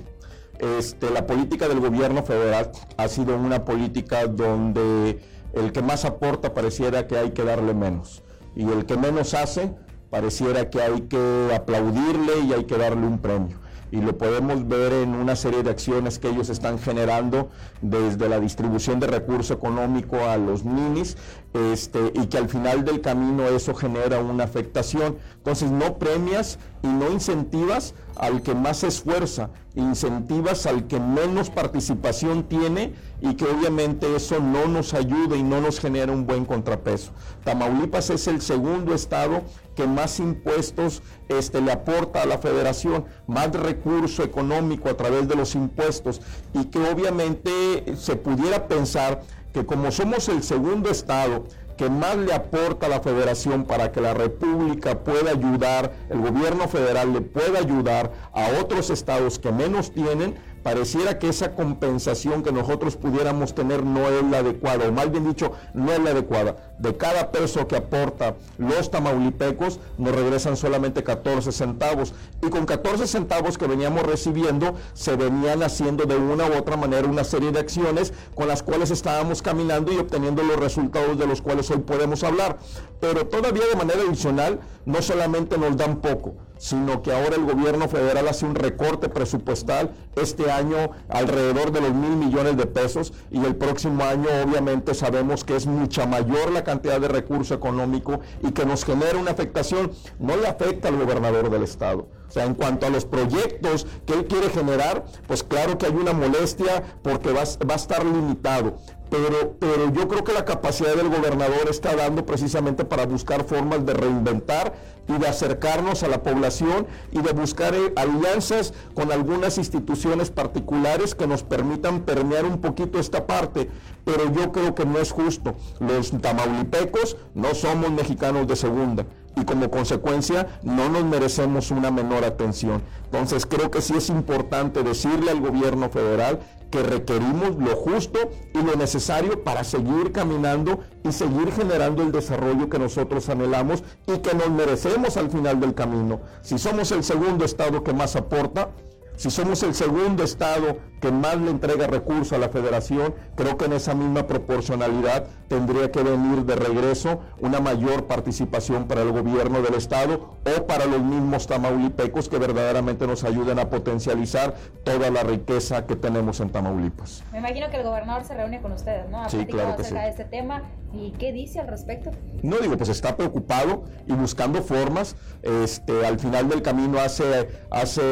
este, 0.59 1.11
la 1.11 1.27
política 1.27 1.69
del 1.69 1.81
gobierno 1.81 2.23
federal 2.23 2.73
ha 2.97 3.09
sido 3.09 3.37
una 3.37 3.65
política 3.65 4.27
donde 4.27 5.21
el 5.55 5.73
que 5.73 5.83
más 5.83 6.05
aporta 6.05 6.55
pareciera 6.55 7.07
que 7.07 7.17
hay 7.17 7.31
que 7.31 7.45
darle 7.45 7.75
menos 7.75 8.23
y 8.55 8.69
el 8.71 8.87
que 8.87 8.97
menos 8.97 9.35
hace 9.35 9.75
pareciera 10.11 10.71
que 10.71 10.81
hay 10.83 11.03
que 11.03 11.51
aplaudirle 11.55 12.41
y 12.47 12.53
hay 12.53 12.65
que 12.65 12.77
darle 12.77 13.07
un 13.07 13.19
premio 13.19 13.59
y 13.91 14.01
lo 14.01 14.17
podemos 14.19 14.67
ver 14.67 14.93
en 14.93 15.15
una 15.15 15.37
serie 15.37 15.63
de 15.63 15.71
acciones 15.71 16.19
que 16.19 16.29
ellos 16.29 16.49
están 16.49 16.79
generando 16.79 17.51
desde 17.81 18.29
la 18.29 18.41
distribución 18.41 18.99
de 19.01 19.07
recurso 19.07 19.55
económico 19.55 20.17
a 20.25 20.37
los 20.37 20.65
minis 20.65 21.17
este, 21.55 22.13
y 22.15 22.27
que 22.27 22.39
al 22.39 22.49
final 22.49 22.85
del 22.85 23.01
camino 23.01 23.47
eso 23.47 23.75
genera 23.75 24.19
una 24.19 24.45
afectación. 24.45 25.19
Entonces 25.37 25.71
no 25.71 25.99
premias 25.99 26.59
y 26.83 26.89
no 26.89 27.11
incentivas 27.11 27.95
al 28.17 28.43
que 28.43 28.55
más 28.55 28.79
se 28.79 28.89
esfuerza, 28.89 29.51
incentivas 29.77 30.67
al 30.67 30.87
que 30.87 30.99
menos 30.99 31.51
participación 31.51 32.45
tiene 32.45 32.95
y 33.21 33.35
que 33.35 33.45
obviamente 33.45 34.17
eso 34.17 34.41
no 34.41 34.67
nos 34.67 34.95
ayuda 34.95 35.37
y 35.37 35.43
no 35.43 35.61
nos 35.61 35.79
genera 35.79 36.13
un 36.13 36.27
buen 36.27 36.45
contrapeso. 36.45 37.13
Tamaulipas 37.45 38.11
es 38.11 38.27
el 38.27 38.41
segundo 38.41 38.95
estado 38.95 39.43
que 39.75 39.87
más 39.87 40.19
impuestos 40.19 41.03
este, 41.29 41.61
le 41.61 41.73
aporta 41.73 42.23
a 42.23 42.27
la 42.27 42.39
federación, 42.39 43.05
más 43.27 43.53
recurso 43.53 44.23
económico 44.23 44.89
a 44.89 44.97
través 44.97 45.29
de 45.29 45.37
los 45.37 45.55
impuestos 45.55 46.21
y 46.55 46.65
que 46.65 46.79
obviamente 46.79 47.95
se 47.97 48.17
pudiera 48.17 48.67
pensar 48.67 49.23
que 49.53 49.65
como 49.65 49.91
somos 49.91 50.29
el 50.29 50.43
segundo 50.43 50.91
estado 50.91 51.45
que 51.77 51.91
más 51.91 52.17
le 52.17 52.33
aporta 52.33 52.87
a 52.87 52.89
la 52.89 53.01
federación 53.01 53.65
para 53.65 53.93
que 53.93 54.01
la 54.01 54.15
República 54.15 55.01
pueda 55.01 55.31
ayudar, 55.31 55.93
el 56.11 56.21
gobierno 56.21 56.69
federal 56.69 57.13
le 57.13 57.21
pueda 57.21 57.59
ayudar 57.59 58.13
a 58.33 58.49
otros 58.61 58.91
estados 58.91 59.39
que 59.39 59.53
menos 59.53 59.93
tienen, 59.93 60.37
pareciera 60.67 61.17
que 61.21 61.29
esa 61.29 61.53
compensación 61.53 62.43
que 62.43 62.51
nosotros 62.51 62.97
pudiéramos 62.97 63.55
tener 63.55 63.85
no 63.85 64.09
es 64.09 64.25
la 64.25 64.39
adecuada, 64.39 64.89
o 64.89 64.91
más 64.91 65.13
bien 65.13 65.25
dicho, 65.25 65.53
no 65.75 65.93
es 65.93 66.01
la 66.01 66.11
adecuada. 66.11 66.57
De 66.81 66.97
cada 66.97 67.31
peso 67.31 67.69
que 67.69 67.77
aporta 67.77 68.35
los 68.59 68.91
tamaulipecos, 68.91 69.79
nos 69.97 70.13
regresan 70.13 70.57
solamente 70.57 71.05
14 71.05 71.53
centavos. 71.53 72.15
Y 72.43 72.51
con 72.51 72.67
14 72.67 73.07
centavos 73.07 73.59
que 73.59 73.69
veníamos 73.69 74.03
recibiendo, 74.03 74.75
se 74.93 75.15
venían 75.15 75.63
haciendo 75.63 76.05
de 76.05 76.17
una 76.17 76.49
u 76.49 76.59
otra 76.59 76.77
manera 76.77 77.07
una 77.07 77.23
serie 77.23 77.53
de 77.53 77.61
acciones 77.61 78.13
con 78.35 78.49
las 78.49 78.65
cuales 78.65 78.91
estábamos 78.91 79.43
caminando 79.43 79.93
y 79.93 79.99
obteniendo 79.99 80.43
los 80.43 80.57
resultados 80.57 81.17
de 81.17 81.29
los 81.29 81.43
cuales 81.43 81.71
hoy 81.71 81.79
podemos 81.79 82.25
hablar. 82.25 82.59
Pero 82.99 83.29
todavía 83.29 83.63
de 83.71 83.77
manera 83.77 84.01
adicional, 84.01 84.59
no 84.87 85.03
solamente 85.03 85.59
nos 85.59 85.77
dan 85.77 85.97
poco, 85.97 86.35
sino 86.57 87.03
que 87.03 87.13
ahora 87.13 87.37
el 87.37 87.45
gobierno 87.45 87.89
federal 87.89 88.29
hace 88.29 88.47
un 88.47 88.55
recorte 88.55 89.09
presupuestal 89.09 89.91
este 90.15 90.51
año 90.51 90.91
alrededor 91.09 91.73
de 91.73 91.83
los 91.83 91.93
mil 91.93 92.17
millones 92.17 92.57
de 92.57 92.67
pesos 92.67 93.13
y 93.31 93.45
el 93.45 93.57
próximo 93.57 94.05
año 94.05 94.29
obviamente 94.45 94.95
sabemos 94.95 95.45
que 95.45 95.57
es 95.57 95.67
mucha 95.67 96.07
mayor 96.07 96.51
la 96.53 96.65
cantidad 96.65 97.01
de 97.01 97.09
recurso 97.09 97.53
económico 97.55 98.21
y 98.43 98.53
que 98.53 98.65
nos 98.65 98.85
genera 98.85 99.19
una 99.19 99.33
afectación, 99.33 99.91
no 100.19 100.37
le 100.37 100.47
afecta 100.47 100.89
al 100.89 100.97
gobernador 100.97 101.51
del 101.51 101.65
estado. 101.65 102.09
O 102.29 102.33
sea, 102.33 102.45
en 102.45 102.55
cuanto 102.55 102.87
a 102.87 102.91
los 102.91 103.05
proyectos 103.05 103.87
que 104.07 104.15
él 104.15 104.27
quiere 104.27 104.51
generar, 104.51 105.05
pues 105.27 105.43
claro 105.43 105.79
que 105.79 105.87
hay 105.87 105.93
una 105.93 106.13
molestia 106.13 106.83
porque 107.03 107.33
va, 107.33 107.45
va 107.69 107.75
a 107.75 107.77
estar 107.77 108.05
limitado. 108.05 108.79
Pero, 109.11 109.57
pero 109.61 109.93
yo 109.93 110.09
creo 110.09 110.25
que 110.25 110.33
la 110.33 110.45
capacidad 110.45 110.95
del 110.97 111.09
gobernador 111.09 111.69
está 111.71 111.95
dando 111.95 112.27
precisamente 112.27 112.85
para 112.85 113.07
buscar 113.07 113.45
formas 113.45 113.87
de 113.87 113.95
reinventar 113.95 114.75
y 115.09 115.19
de 115.19 115.29
acercarnos 115.29 116.03
a 116.03 116.09
la 116.09 116.23
población 116.23 116.87
y 117.13 117.21
de 117.21 117.33
buscar 117.33 117.75
eh, 117.75 117.93
alianzas 117.97 118.75
con 118.95 119.13
algunas 119.13 119.59
instituciones 119.59 120.31
particulares 120.31 121.15
que 121.15 121.27
nos 121.27 121.43
permitan 121.43 122.01
permear 122.01 122.45
un 122.45 122.61
poquito 122.61 122.99
esta 122.99 123.27
parte. 123.27 123.71
Pero 124.05 124.33
yo 124.33 124.53
creo 124.53 124.75
que 124.75 124.87
no 124.87 124.99
es 124.99 125.11
justo. 125.11 125.55
Los 125.81 126.11
tamaulipecos 126.21 127.17
no 127.35 127.55
somos 127.55 127.91
mexicanos 127.91 128.47
de 128.47 128.57
segunda 128.57 129.07
y 129.37 129.45
como 129.45 129.71
consecuencia 129.71 130.49
no 130.63 130.89
nos 130.89 131.05
merecemos 131.05 131.71
una 131.71 131.91
menor 131.91 132.25
atención. 132.25 132.83
Entonces 133.05 133.47
creo 133.47 133.71
que 133.71 133.83
sí 133.83 133.95
es 133.97 134.09
importante 134.09 134.83
decirle 134.83 135.31
al 135.31 135.41
gobierno 135.41 135.91
federal 135.91 136.41
que 136.71 136.83
requerimos 136.83 137.57
lo 137.57 137.77
justo 137.77 138.19
y 138.55 138.63
lo 138.63 138.77
necesario 138.77 139.45
para 139.45 139.65
seguir 139.65 140.13
caminando 140.13 140.81
y 141.05 141.13
seguir 141.13 141.53
generando 141.53 142.03
el 142.03 142.13
desarrollo 142.13 142.69
que 142.69 142.79
nosotros 142.79 143.29
anhelamos 143.29 143.85
y 144.07 144.19
que 144.19 144.35
nos 144.35 144.51
merecemos 144.51 145.17
al 145.17 145.31
final 145.31 145.61
del 145.61 145.75
camino. 145.75 146.21
Si 146.43 146.59
somos 146.59 146.91
el 146.93 147.05
segundo 147.05 147.45
estado 147.45 147.85
que 147.85 147.93
más 147.93 148.17
aporta, 148.17 148.71
si 149.17 149.31
somos 149.31 149.63
el 149.63 149.75
segundo 149.75 150.23
estado 150.23 150.79
que 151.01 151.11
más 151.11 151.39
le 151.39 151.51
entrega 151.51 151.87
recursos 151.87 152.33
a 152.33 152.39
la 152.39 152.49
federación, 152.49 153.15
creo 153.35 153.57
que 153.57 153.67
en 153.67 153.75
esa 153.75 153.95
misma 153.95 154.27
proporcionalidad 154.27 155.25
tendría 155.49 155.91
que 155.91 156.03
venir 156.03 156.45
de 156.45 156.57
regreso 156.57 157.21
una 157.41 157.61
mayor 157.61 158.07
participación 158.07 158.87
para 158.87 159.03
el 159.03 159.13
gobierno 159.13 159.63
del 159.63 159.75
estado 159.75 160.37
o 160.45 160.67
para 160.67 160.87
los 160.87 161.03
mismos 161.03 161.47
tamaulipecos 161.47 162.29
que 162.29 162.39
verdaderamente 162.39 163.07
nos 163.07 163.25
ayuden 163.25 163.59
a 163.59 163.69
potencializar 163.71 164.55
toda 164.85 165.11
la 165.11 165.23
riqueza 165.23 165.87
que 165.87 165.97
tenemos 165.97 166.41
en 166.41 166.51
Tamaulipas. 166.51 167.23
Me 167.33 167.39
imagino 167.39 167.71
que 167.71 167.77
el 167.77 167.85
gobernador 167.85 168.25
se 168.25 168.35
reúne 168.35 168.61
con 168.61 168.73
ustedes, 168.73 169.09
¿no? 169.09 169.29
sí, 169.29 169.45
claro 169.47 169.77
que 169.77 169.85
sí. 169.85 169.95
de 169.95 170.09
este 170.09 170.25
tema 170.25 170.63
¿Y 170.93 171.11
qué 171.13 171.33
dice 171.33 171.61
al 171.61 171.69
respecto? 171.69 172.11
No 172.43 172.59
digo, 172.59 172.77
pues 172.77 172.89
está 172.89 173.17
preocupado 173.17 173.85
y 174.07 174.13
buscando 174.13 174.63
formas. 174.63 175.17
Este, 175.43 176.07
al 176.07 176.19
final 176.19 176.49
del 176.49 176.63
camino 176.63 176.99
hace, 177.01 177.49
hace 177.71 178.03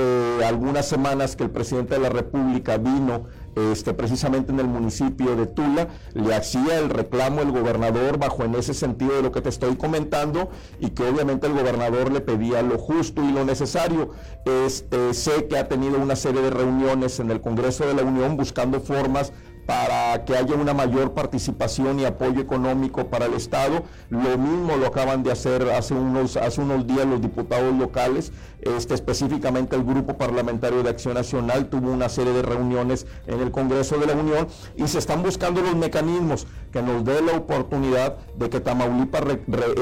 algunas 0.44 0.92
semanas 0.94 1.34
que 1.34 1.42
el 1.42 1.50
presidente 1.50 1.94
de 1.94 2.00
la 2.00 2.08
República 2.08 2.78
vino 2.78 3.24
este, 3.56 3.94
precisamente 3.94 4.52
en 4.52 4.60
el 4.60 4.68
municipio 4.68 5.34
de 5.34 5.46
Tula, 5.46 5.88
le 6.12 6.34
hacía 6.36 6.78
el 6.78 6.88
reclamo 6.88 7.40
el 7.40 7.50
gobernador 7.50 8.16
bajo 8.16 8.44
en 8.44 8.54
ese 8.54 8.74
sentido 8.74 9.16
de 9.16 9.22
lo 9.22 9.32
que 9.32 9.40
te 9.40 9.48
estoy 9.48 9.74
comentando 9.74 10.50
y 10.78 10.90
que 10.90 11.02
obviamente 11.02 11.48
el 11.48 11.54
gobernador 11.54 12.12
le 12.12 12.20
pedía 12.20 12.62
lo 12.62 12.78
justo 12.78 13.24
y 13.24 13.32
lo 13.32 13.44
necesario. 13.44 14.10
Este, 14.44 15.14
sé 15.14 15.48
que 15.48 15.58
ha 15.58 15.68
tenido 15.68 15.98
una 15.98 16.14
serie 16.14 16.42
de 16.42 16.50
reuniones 16.50 17.18
en 17.18 17.32
el 17.32 17.40
Congreso 17.40 17.86
de 17.86 17.94
la 17.94 18.02
Unión 18.02 18.36
buscando 18.36 18.80
formas 18.80 19.32
para 19.66 20.24
que 20.24 20.36
haya 20.36 20.54
una 20.54 20.74
mayor 20.74 21.12
participación 21.12 22.00
y 22.00 22.04
apoyo 22.04 22.40
económico 22.40 23.06
para 23.06 23.26
el 23.26 23.34
Estado. 23.34 23.84
Lo 24.10 24.36
mismo 24.36 24.76
lo 24.76 24.86
acaban 24.86 25.22
de 25.22 25.32
hacer 25.32 25.70
hace 25.70 25.94
unos, 25.94 26.36
hace 26.36 26.60
unos 26.60 26.86
días 26.86 27.06
los 27.06 27.20
diputados 27.20 27.74
locales, 27.74 28.32
este, 28.60 28.94
específicamente 28.94 29.76
el 29.76 29.84
Grupo 29.84 30.16
Parlamentario 30.16 30.82
de 30.82 30.90
Acción 30.90 31.14
Nacional 31.14 31.66
tuvo 31.66 31.90
una 31.90 32.08
serie 32.08 32.32
de 32.32 32.42
reuniones 32.42 33.06
en 33.26 33.40
el 33.40 33.50
Congreso 33.50 33.98
de 33.98 34.06
la 34.06 34.14
Unión 34.14 34.46
y 34.76 34.86
se 34.88 34.98
están 34.98 35.22
buscando 35.22 35.60
los 35.62 35.76
mecanismos 35.76 36.46
que 36.72 36.82
nos 36.82 37.04
dé 37.04 37.20
la 37.22 37.36
oportunidad 37.36 38.16
de 38.36 38.50
que 38.50 38.60
Tamaulipas 38.60 39.22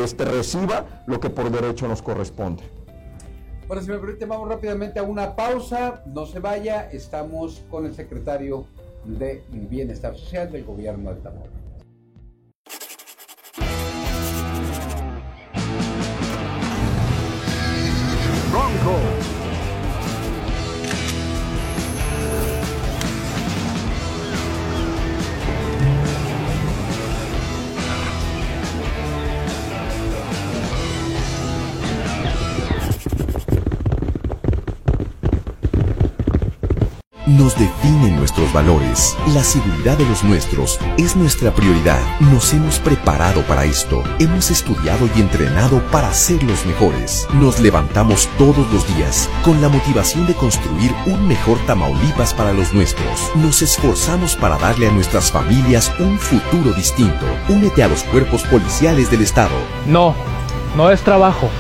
este, 0.03 0.25
reciba 0.25 1.05
lo 1.07 1.21
que 1.21 1.31
por 1.31 1.51
derecho 1.51 1.89
nos 1.89 2.03
corresponde. 2.03 2.63
Bueno, 3.67 3.83
si 3.83 3.91
me 3.91 3.99
permite, 3.99 4.27
vamos 4.27 4.49
rápidamente 4.49 4.99
a 4.99 5.03
una 5.03 5.35
pausa. 5.35 6.03
No 6.07 6.27
se 6.27 6.41
vaya, 6.41 6.91
estamos 6.91 7.63
con 7.71 7.87
el 7.87 7.95
secretario 7.95 8.67
de 9.03 9.45
Bienestar 9.49 10.15
Social 10.17 10.51
del 10.53 10.65
Gobierno 10.65 11.15
de 11.15 11.21
Tamaulipas. 11.21 11.62
Nuestros 38.33 38.53
valores. 38.55 39.17
La 39.35 39.45
seguridad 39.45 39.99
de 39.99 40.07
los 40.07 40.25
nuestros 40.25 40.79
es 40.97 41.17
nuestra 41.17 41.55
prioridad. 41.55 42.01
Nos 42.21 42.55
hemos 42.55 42.79
preparado 42.79 43.43
para 43.43 43.67
esto. 43.67 44.03
Hemos 44.19 44.51
estudiado 44.51 45.07
y 45.15 45.21
entrenado 45.21 45.83
para 45.91 46.15
ser 46.15 46.43
los 46.43 46.65
mejores. 46.65 47.27
Nos 47.35 47.61
levantamos 47.61 48.31
todos 48.39 48.71
los 48.73 48.87
días 48.97 49.29
con 49.45 49.61
la 49.61 49.69
motivación 49.69 50.27
de 50.27 50.35
construir 50.35 50.95
un 51.05 51.29
mejor 51.29 51.59
Tamaulipas 51.67 52.33
para 52.33 52.55
los 52.55 52.73
nuestros. 52.73 53.31
Nos 53.37 53.61
esforzamos 53.61 54.35
para 54.35 54.57
darle 54.57 54.89
a 54.89 54.93
nuestras 54.93 55.31
familias 55.31 55.93
un 55.99 56.19
futuro 56.19 56.73
distinto. 56.75 57.27
Únete 57.51 57.83
a 57.83 57.89
los 57.89 58.03
cuerpos 58.05 58.45
policiales 58.45 59.11
del 59.11 59.21
Estado. 59.21 59.55
No, 59.87 60.15
no 60.75 60.91
es 60.91 61.03
trabajo, 61.03 61.51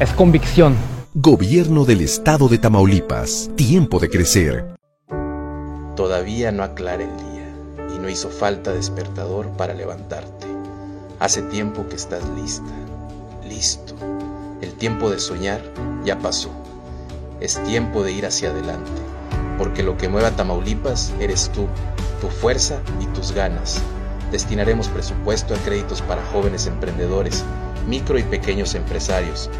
es 0.00 0.12
convicción. 0.12 0.76
Gobierno 1.14 1.86
del 1.86 2.02
Estado 2.02 2.48
de 2.48 2.58
Tamaulipas. 2.58 3.48
Tiempo 3.56 4.00
de 4.00 4.10
crecer. 4.10 4.74
Todavía 6.14 6.52
no 6.52 6.62
aclara 6.62 7.02
el 7.02 7.16
día 7.16 7.92
y 7.92 7.98
no 7.98 8.08
hizo 8.08 8.30
falta 8.30 8.72
despertador 8.72 9.48
para 9.56 9.74
levantarte. 9.74 10.46
Hace 11.18 11.42
tiempo 11.42 11.88
que 11.88 11.96
estás 11.96 12.22
lista, 12.36 12.70
listo. 13.44 13.96
El 14.60 14.74
tiempo 14.74 15.10
de 15.10 15.18
soñar 15.18 15.60
ya 16.04 16.16
pasó. 16.20 16.50
Es 17.40 17.60
tiempo 17.64 18.04
de 18.04 18.12
ir 18.12 18.26
hacia 18.26 18.50
adelante, 18.50 19.02
porque 19.58 19.82
lo 19.82 19.96
que 19.96 20.08
mueva 20.08 20.30
Tamaulipas 20.30 21.12
eres 21.18 21.50
tú, 21.52 21.66
tu 22.20 22.28
fuerza 22.28 22.78
y 23.00 23.06
tus 23.06 23.32
ganas. 23.32 23.82
Destinaremos 24.30 24.86
presupuesto 24.86 25.52
a 25.52 25.58
créditos 25.64 26.00
para 26.00 26.24
jóvenes 26.26 26.68
emprendedores, 26.68 27.42
micro 27.88 28.20
y 28.20 28.22
pequeños 28.22 28.76
empresarios 28.76 29.50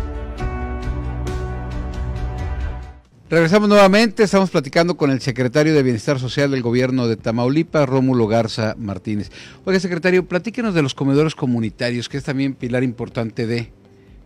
Regresamos 3.31 3.71
nuevamente, 3.71 4.23
estamos 4.23 4.51
platicando 4.51 4.99
con 4.99 5.11
el 5.11 5.23
secretario 5.23 5.75
de 5.75 5.83
Bienestar 5.83 6.19
Social 6.19 6.51
del 6.51 6.61
gobierno 6.61 7.09
de 7.09 7.17
Tamaulipas, 7.17 7.89
Rómulo 7.89 8.27
Garza 8.27 8.75
Martínez. 8.79 9.31
Oiga, 9.65 9.81
secretario, 9.81 10.29
platíquenos 10.29 10.75
de 10.75 10.83
los 10.83 10.95
comedores 10.95 11.35
comunitarios, 11.35 12.11
que 12.11 12.19
es 12.19 12.25
también 12.25 12.53
pilar 12.53 12.83
importante 12.83 13.47
de 13.47 13.73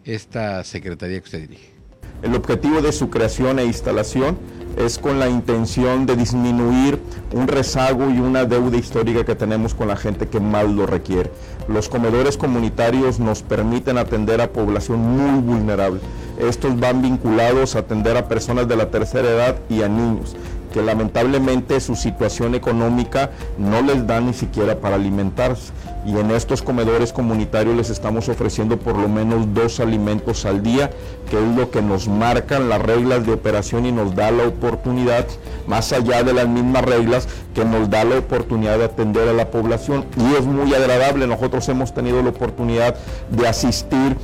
esta 0.04 0.64
secretaría 0.64 1.20
que 1.20 1.24
usted 1.24 1.40
dirige. 1.42 1.77
El 2.22 2.34
objetivo 2.34 2.80
de 2.80 2.92
su 2.92 3.10
creación 3.10 3.58
e 3.58 3.64
instalación 3.64 4.38
es 4.76 4.98
con 4.98 5.18
la 5.18 5.28
intención 5.28 6.06
de 6.06 6.16
disminuir 6.16 7.00
un 7.32 7.48
rezago 7.48 8.10
y 8.10 8.18
una 8.18 8.44
deuda 8.44 8.76
histórica 8.76 9.24
que 9.24 9.34
tenemos 9.34 9.74
con 9.74 9.88
la 9.88 9.96
gente 9.96 10.28
que 10.28 10.40
más 10.40 10.68
lo 10.68 10.86
requiere. 10.86 11.30
Los 11.68 11.88
comedores 11.88 12.36
comunitarios 12.36 13.18
nos 13.18 13.42
permiten 13.42 13.98
atender 13.98 14.40
a 14.40 14.52
población 14.52 15.00
muy 15.00 15.40
vulnerable 15.40 16.00
estos 16.38 16.78
van 16.78 17.02
vinculados 17.02 17.74
a 17.74 17.80
atender 17.80 18.16
a 18.16 18.28
personas 18.28 18.68
de 18.68 18.76
la 18.76 18.90
tercera 18.90 19.28
edad 19.28 19.56
y 19.68 19.82
a 19.82 19.88
niños 19.88 20.36
que 20.72 20.82
lamentablemente 20.82 21.80
su 21.80 21.96
situación 21.96 22.54
económica 22.54 23.30
no 23.58 23.82
les 23.82 24.06
da 24.06 24.20
ni 24.20 24.34
siquiera 24.34 24.76
para 24.76 24.96
alimentarse. 24.96 25.72
Y 26.06 26.16
en 26.16 26.30
estos 26.30 26.62
comedores 26.62 27.12
comunitarios 27.12 27.76
les 27.76 27.90
estamos 27.90 28.28
ofreciendo 28.28 28.78
por 28.78 28.96
lo 28.96 29.08
menos 29.08 29.52
dos 29.52 29.80
alimentos 29.80 30.46
al 30.46 30.62
día, 30.62 30.90
que 31.28 31.36
es 31.36 31.56
lo 31.56 31.70
que 31.70 31.82
nos 31.82 32.08
marcan 32.08 32.68
las 32.68 32.80
reglas 32.80 33.26
de 33.26 33.32
operación 33.32 33.84
y 33.84 33.92
nos 33.92 34.14
da 34.14 34.30
la 34.30 34.46
oportunidad, 34.46 35.26
más 35.66 35.92
allá 35.92 36.22
de 36.22 36.32
las 36.32 36.48
mismas 36.48 36.84
reglas, 36.84 37.28
que 37.54 37.64
nos 37.64 37.90
da 37.90 38.04
la 38.04 38.18
oportunidad 38.18 38.78
de 38.78 38.84
atender 38.84 39.28
a 39.28 39.32
la 39.32 39.50
población. 39.50 40.06
Y 40.16 40.34
es 40.34 40.46
muy 40.46 40.72
agradable, 40.74 41.26
nosotros 41.26 41.68
hemos 41.68 41.92
tenido 41.92 42.22
la 42.22 42.30
oportunidad 42.30 42.94
de 43.30 43.48
asistir 43.48 44.16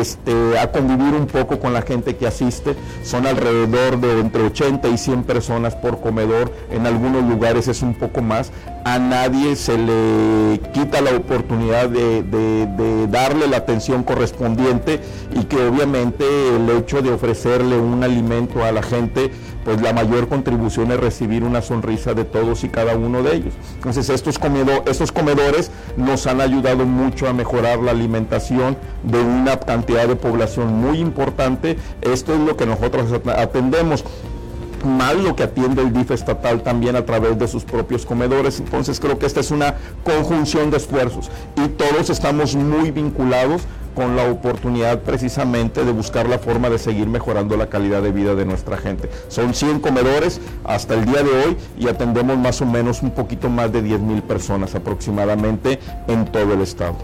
este, 0.00 0.58
a 0.58 0.70
convivir 0.70 1.14
un 1.14 1.26
poco 1.26 1.58
con 1.58 1.72
la 1.72 1.82
gente 1.82 2.16
que 2.16 2.26
asiste. 2.26 2.76
Son 3.02 3.26
alrededor 3.26 4.00
de 4.00 4.20
entre 4.20 4.42
80 4.42 4.88
y 4.88 4.98
100 4.98 5.24
personas 5.24 5.74
por 5.84 6.00
comedor, 6.00 6.50
en 6.70 6.86
algunos 6.86 7.24
lugares 7.24 7.68
es 7.68 7.82
un 7.82 7.92
poco 7.92 8.22
más. 8.22 8.50
A 8.86 8.98
nadie 8.98 9.54
se 9.54 9.76
le 9.76 10.58
quita 10.72 11.02
la 11.02 11.14
oportunidad 11.14 11.90
de, 11.90 12.24
darle 13.10 13.46
la 13.46 13.58
atención 13.58 14.02
correspondiente 14.02 15.00
y 15.34 15.44
que 15.44 15.56
obviamente 15.66 16.24
el 16.56 16.70
hecho 16.70 17.02
de 17.02 17.12
ofrecerle 17.12 17.78
un 17.78 18.02
alimento 18.02 18.64
a 18.64 18.72
la 18.72 18.82
gente 18.82 19.30
pues 19.64 19.80
la 19.80 19.94
mayor 19.94 20.28
contribución 20.28 20.92
es 20.92 21.00
recibir 21.00 21.42
una 21.42 21.62
sonrisa 21.62 22.12
de 22.12 22.24
todos 22.24 22.64
y 22.64 22.68
cada 22.68 22.96
uno 22.96 23.22
de 23.22 23.36
ellos. 23.36 23.54
Entonces 23.76 24.10
estos, 24.10 24.38
estos 24.86 25.10
comedores 25.10 25.70
nos 25.96 26.26
han 26.26 26.42
ayudado 26.42 26.84
mucho 26.84 27.28
a 27.28 27.32
mejorar 27.32 27.78
la 27.78 27.92
alimentación 27.92 28.76
de 29.02 29.20
una 29.20 29.58
cantidad 29.58 30.06
de 30.06 30.16
población 30.16 30.74
muy 30.74 30.98
importante. 30.98 31.78
Esto 32.02 32.34
es 32.34 32.40
lo 32.40 32.58
que 32.58 32.66
nosotros 32.66 33.10
atendemos 33.36 34.04
más 34.84 35.14
lo 35.16 35.34
que 35.34 35.42
atiende 35.42 35.82
el 35.82 35.92
DIF 35.92 36.10
estatal 36.10 36.62
también 36.62 36.96
a 36.96 37.04
través 37.04 37.38
de 37.38 37.48
sus 37.48 37.64
propios 37.64 38.06
comedores. 38.06 38.60
Entonces 38.60 39.00
creo 39.00 39.18
que 39.18 39.26
esta 39.26 39.40
es 39.40 39.50
una 39.50 39.74
conjunción 40.04 40.70
de 40.70 40.76
esfuerzos 40.76 41.30
y 41.56 41.68
todos 41.68 42.10
estamos 42.10 42.54
muy 42.54 42.90
vinculados 42.90 43.62
con 43.94 44.16
la 44.16 44.30
oportunidad 44.30 45.00
precisamente 45.00 45.84
de 45.84 45.92
buscar 45.92 46.28
la 46.28 46.38
forma 46.38 46.68
de 46.68 46.78
seguir 46.78 47.06
mejorando 47.06 47.56
la 47.56 47.68
calidad 47.68 48.02
de 48.02 48.12
vida 48.12 48.34
de 48.34 48.44
nuestra 48.44 48.76
gente. 48.76 49.08
Son 49.28 49.54
100 49.54 49.80
comedores 49.80 50.40
hasta 50.64 50.94
el 50.94 51.04
día 51.04 51.22
de 51.22 51.30
hoy 51.30 51.56
y 51.78 51.88
atendemos 51.88 52.36
más 52.36 52.60
o 52.60 52.66
menos 52.66 53.02
un 53.02 53.12
poquito 53.12 53.48
más 53.48 53.72
de 53.72 53.82
10 53.82 54.00
mil 54.00 54.22
personas 54.22 54.74
aproximadamente 54.74 55.78
en 56.08 56.26
todo 56.26 56.54
el 56.54 56.60
estado. 56.60 56.96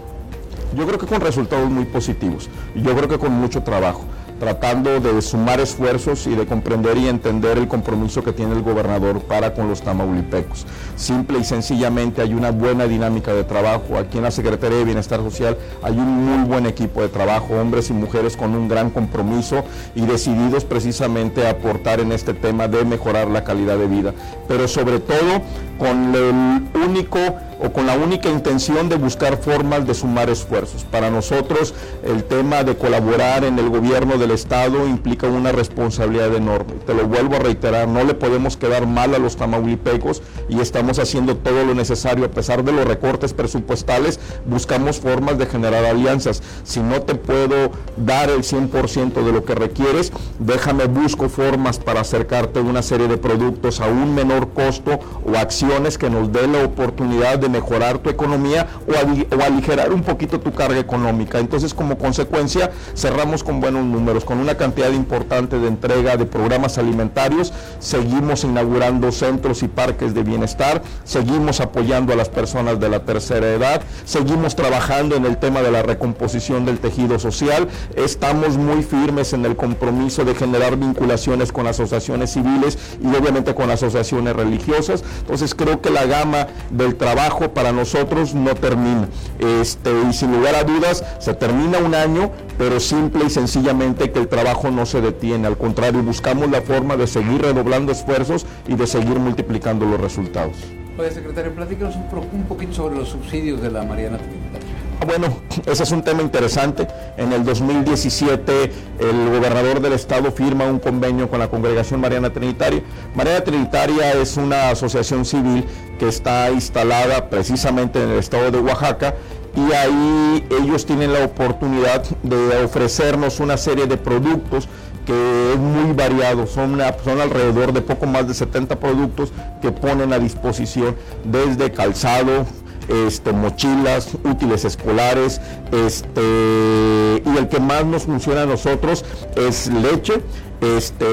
Yo 0.75 0.85
creo 0.85 0.97
que 0.97 1.05
con 1.05 1.21
resultados 1.21 1.69
muy 1.69 1.85
positivos 1.85 2.49
y 2.75 2.81
yo 2.81 2.95
creo 2.95 3.09
que 3.09 3.17
con 3.17 3.33
mucho 3.33 3.63
trabajo 3.63 4.05
tratando 4.41 4.99
de 4.99 5.21
sumar 5.21 5.59
esfuerzos 5.59 6.25
y 6.25 6.31
de 6.33 6.47
comprender 6.47 6.97
y 6.97 7.07
entender 7.07 7.59
el 7.59 7.67
compromiso 7.67 8.23
que 8.23 8.33
tiene 8.33 8.55
el 8.55 8.63
gobernador 8.63 9.21
para 9.21 9.53
con 9.53 9.69
los 9.69 9.83
tamaulipecos. 9.83 10.65
Simple 10.95 11.37
y 11.37 11.43
sencillamente 11.43 12.23
hay 12.23 12.33
una 12.33 12.49
buena 12.49 12.87
dinámica 12.87 13.35
de 13.35 13.43
trabajo. 13.43 13.99
Aquí 13.99 14.17
en 14.17 14.23
la 14.23 14.31
Secretaría 14.31 14.79
de 14.79 14.85
Bienestar 14.85 15.19
Social 15.19 15.57
hay 15.83 15.93
un 15.93 16.25
muy 16.25 16.49
buen 16.49 16.65
equipo 16.65 17.03
de 17.03 17.09
trabajo, 17.09 17.53
hombres 17.53 17.91
y 17.91 17.93
mujeres 17.93 18.35
con 18.35 18.55
un 18.55 18.67
gran 18.67 18.89
compromiso 18.89 19.63
y 19.93 20.07
decididos 20.07 20.65
precisamente 20.65 21.45
a 21.45 21.51
aportar 21.51 21.99
en 21.99 22.11
este 22.11 22.33
tema 22.33 22.67
de 22.67 22.83
mejorar 22.83 23.27
la 23.27 23.43
calidad 23.43 23.77
de 23.77 23.85
vida. 23.85 24.11
Pero 24.47 24.67
sobre 24.67 24.99
todo 25.01 25.43
con 25.77 26.15
el 26.15 26.63
único 26.83 27.19
o 27.61 27.71
con 27.71 27.85
la 27.85 27.95
única 27.95 28.29
intención 28.29 28.89
de 28.89 28.95
buscar 28.95 29.37
formas 29.37 29.85
de 29.85 29.93
sumar 29.93 30.29
esfuerzos. 30.29 30.83
Para 30.83 31.09
nosotros 31.09 31.73
el 32.03 32.23
tema 32.23 32.63
de 32.63 32.75
colaborar 32.75 33.43
en 33.43 33.59
el 33.59 33.69
gobierno 33.69 34.17
del 34.17 34.31
Estado 34.31 34.87
implica 34.87 35.27
una 35.27 35.51
responsabilidad 35.51 36.35
enorme. 36.35 36.73
Te 36.85 36.93
lo 36.93 37.07
vuelvo 37.07 37.35
a 37.35 37.39
reiterar, 37.39 37.87
no 37.87 38.03
le 38.03 38.13
podemos 38.13 38.57
quedar 38.57 38.87
mal 38.87 39.13
a 39.13 39.19
los 39.19 39.35
tamaulipecos 39.35 40.21
y 40.49 40.59
estamos 40.59 40.99
haciendo 40.99 41.37
todo 41.37 41.63
lo 41.63 41.75
necesario 41.75 42.25
a 42.25 42.31
pesar 42.31 42.63
de 42.63 42.71
los 42.71 42.85
recortes 42.85 43.33
presupuestales, 43.33 44.19
buscamos 44.45 44.99
formas 44.99 45.37
de 45.37 45.45
generar 45.45 45.85
alianzas. 45.85 46.41
Si 46.63 46.79
no 46.79 47.01
te 47.03 47.15
puedo 47.15 47.71
dar 47.97 48.29
el 48.29 48.43
100% 48.43 49.23
de 49.23 49.31
lo 49.31 49.45
que 49.45 49.55
requieres, 49.55 50.11
déjame 50.39 50.85
busco 50.85 51.29
formas 51.29 51.79
para 51.79 52.01
acercarte 52.01 52.59
a 52.59 52.63
una 52.63 52.81
serie 52.81 53.07
de 53.07 53.17
productos 53.17 53.79
a 53.79 53.87
un 53.87 54.15
menor 54.15 54.49
costo 54.49 54.99
o 55.25 55.37
acciones 55.37 55.97
que 55.97 56.09
nos 56.09 56.31
den 56.31 56.53
la 56.53 56.63
oportunidad 56.63 57.37
de 57.39 57.50
mejorar 57.51 57.99
tu 57.99 58.09
economía 58.09 58.67
o, 58.87 59.41
aligerar 59.43 59.91
un 59.91 60.03
poquito 60.03 60.39
tu 60.39 60.51
carga 60.53 60.79
económica. 60.79 61.39
Entonces, 61.39 61.73
como 61.73 61.97
consecuencia, 61.97 62.71
cerramos 62.95 63.43
con 63.43 63.59
buenos 63.59 63.83
números, 63.83 64.25
con 64.25 64.39
una 64.39 64.55
cantidad 64.55 64.91
importante 64.91 65.59
de 65.59 65.67
entrega 65.67 66.17
de 66.17 66.25
programas 66.25 66.77
alimentarios, 66.77 67.53
seguimos 67.79 68.43
inaugurando 68.43 69.11
centros 69.11 69.63
y 69.63 69.67
parques 69.67 70.13
de 70.13 70.23
bienestar, 70.23 70.81
seguimos 71.03 71.59
apoyando 71.59 72.13
a 72.13 72.15
las 72.15 72.29
personas 72.29 72.79
de 72.79 72.89
la 72.89 72.99
tercera 73.05 73.47
edad, 73.47 73.81
seguimos 74.05 74.55
trabajando 74.55 75.15
en 75.15 75.25
el 75.25 75.37
tema 75.37 75.61
de 75.61 75.71
la 75.71 75.83
recomposición 75.83 76.65
del 76.65 76.79
tejido 76.79 77.19
social, 77.19 77.67
estamos 77.95 78.57
muy 78.57 78.83
firmes 78.83 79.33
en 79.33 79.45
el 79.45 79.55
compromiso 79.55 80.25
de 80.25 80.35
generar 80.35 80.77
vinculaciones 80.77 81.51
con 81.51 81.67
asociaciones 81.67 82.31
civiles 82.31 82.77
y 83.01 83.07
obviamente 83.15 83.55
con 83.55 83.69
asociaciones 83.69 84.35
religiosas. 84.35 85.03
Entonces 85.19 85.55
creo 85.55 85.81
que 85.81 85.89
la 85.89 86.05
gama 86.05 86.47
del 86.69 86.95
trabajo 86.95 87.40
para 87.49 87.71
nosotros 87.71 88.33
no 88.33 88.55
termina. 88.55 89.07
Este, 89.39 89.91
y 90.09 90.13
sin 90.13 90.31
lugar 90.31 90.55
a 90.55 90.63
dudas, 90.63 91.03
se 91.19 91.33
termina 91.33 91.79
un 91.79 91.95
año, 91.95 92.31
pero 92.57 92.79
simple 92.79 93.25
y 93.25 93.29
sencillamente 93.29 94.11
que 94.11 94.19
el 94.19 94.27
trabajo 94.27 94.71
no 94.71 94.85
se 94.85 95.01
detiene. 95.01 95.47
Al 95.47 95.57
contrario, 95.57 96.03
buscamos 96.03 96.49
la 96.49 96.61
forma 96.61 96.97
de 96.97 97.07
seguir 97.07 97.41
redoblando 97.41 97.91
esfuerzos 97.91 98.45
y 98.67 98.75
de 98.75 98.87
seguir 98.87 99.19
multiplicando 99.19 99.85
los 99.85 99.99
resultados. 99.99 100.57
Oye, 100.97 101.11
secretario, 101.11 101.53
platícanos 101.55 101.95
un, 101.95 102.43
poquito 102.43 102.73
sobre 102.73 102.95
los 102.95 103.09
subsidios 103.09 103.61
de 103.61 103.71
la 103.71 103.83
Mariana 103.83 104.17
Trinitaria. 104.17 104.90
Bueno, 105.05 105.35
ese 105.65 105.81
es 105.81 105.91
un 105.91 106.03
tema 106.03 106.21
interesante. 106.21 106.87
En 107.17 107.33
el 107.33 107.43
2017 107.43 108.71
el 108.99 109.29
gobernador 109.31 109.81
del 109.81 109.93
estado 109.93 110.31
firma 110.31 110.65
un 110.65 110.77
convenio 110.77 111.27
con 111.27 111.39
la 111.39 111.49
Congregación 111.49 111.99
Mariana 111.99 112.31
Trinitaria. 112.31 112.83
Mariana 113.15 113.43
Trinitaria 113.43 114.13
es 114.13 114.37
una 114.37 114.69
asociación 114.69 115.25
civil 115.25 115.65
que 115.97 116.07
está 116.07 116.51
instalada 116.51 117.29
precisamente 117.29 118.01
en 118.01 118.09
el 118.09 118.19
estado 118.19 118.51
de 118.51 118.59
Oaxaca 118.59 119.15
y 119.55 119.73
ahí 119.73 120.45
ellos 120.61 120.85
tienen 120.85 121.13
la 121.13 121.25
oportunidad 121.25 122.03
de 122.21 122.63
ofrecernos 122.63 123.39
una 123.39 123.57
serie 123.57 123.87
de 123.87 123.97
productos 123.97 124.69
que 125.05 125.53
es 125.53 125.59
muy 125.59 125.93
variado, 125.93 126.45
son, 126.45 126.79
son 127.03 127.21
alrededor 127.21 127.73
de 127.73 127.81
poco 127.81 128.05
más 128.05 128.27
de 128.27 128.35
70 128.35 128.79
productos 128.79 129.33
que 129.61 129.71
ponen 129.71 130.13
a 130.13 130.19
disposición 130.19 130.95
desde 131.23 131.71
calzado, 131.71 132.45
este, 132.87 133.31
mochilas, 133.31 134.09
útiles 134.23 134.65
escolares, 134.65 135.41
este, 135.71 137.21
y 137.25 137.37
el 137.37 137.47
que 137.47 137.59
más 137.59 137.85
nos 137.85 138.03
funciona 138.03 138.43
a 138.43 138.45
nosotros 138.45 139.05
es 139.35 139.67
leche, 139.67 140.21
este, 140.61 141.05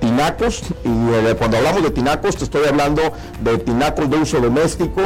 tinacos, 0.00 0.62
y 0.84 0.88
eh, 0.88 1.34
cuando 1.38 1.56
hablamos 1.56 1.84
de 1.84 1.90
tinacos 1.90 2.36
te 2.36 2.44
estoy 2.44 2.66
hablando 2.66 3.00
de 3.40 3.58
tinacos 3.58 4.10
de 4.10 4.16
uso 4.16 4.40
doméstico, 4.40 5.02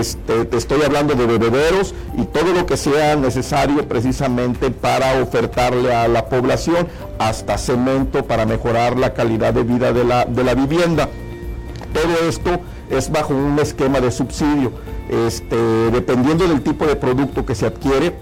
este, 0.00 0.46
te 0.46 0.56
estoy 0.56 0.82
hablando 0.82 1.14
de 1.14 1.26
bebederos 1.26 1.94
y 2.18 2.24
todo 2.24 2.52
lo 2.52 2.66
que 2.66 2.76
sea 2.76 3.14
necesario 3.14 3.86
precisamente 3.86 4.72
para 4.72 5.22
ofertarle 5.22 5.94
a 5.94 6.08
la 6.08 6.26
población, 6.26 6.88
hasta 7.20 7.56
cemento 7.56 8.24
para 8.24 8.46
mejorar 8.46 8.98
la 8.98 9.14
calidad 9.14 9.54
de 9.54 9.62
vida 9.62 9.92
de 9.92 10.04
la, 10.04 10.24
de 10.24 10.42
la 10.42 10.54
vivienda. 10.54 11.08
Todo 11.92 12.28
esto 12.28 12.60
es 12.90 13.10
bajo 13.10 13.34
un 13.34 13.58
esquema 13.58 14.00
de 14.00 14.10
subsidio. 14.10 14.72
Este, 15.08 15.56
dependiendo 15.90 16.48
del 16.48 16.62
tipo 16.62 16.86
de 16.86 16.96
producto 16.96 17.46
que 17.46 17.54
se 17.54 17.66
adquiere, 17.66 18.14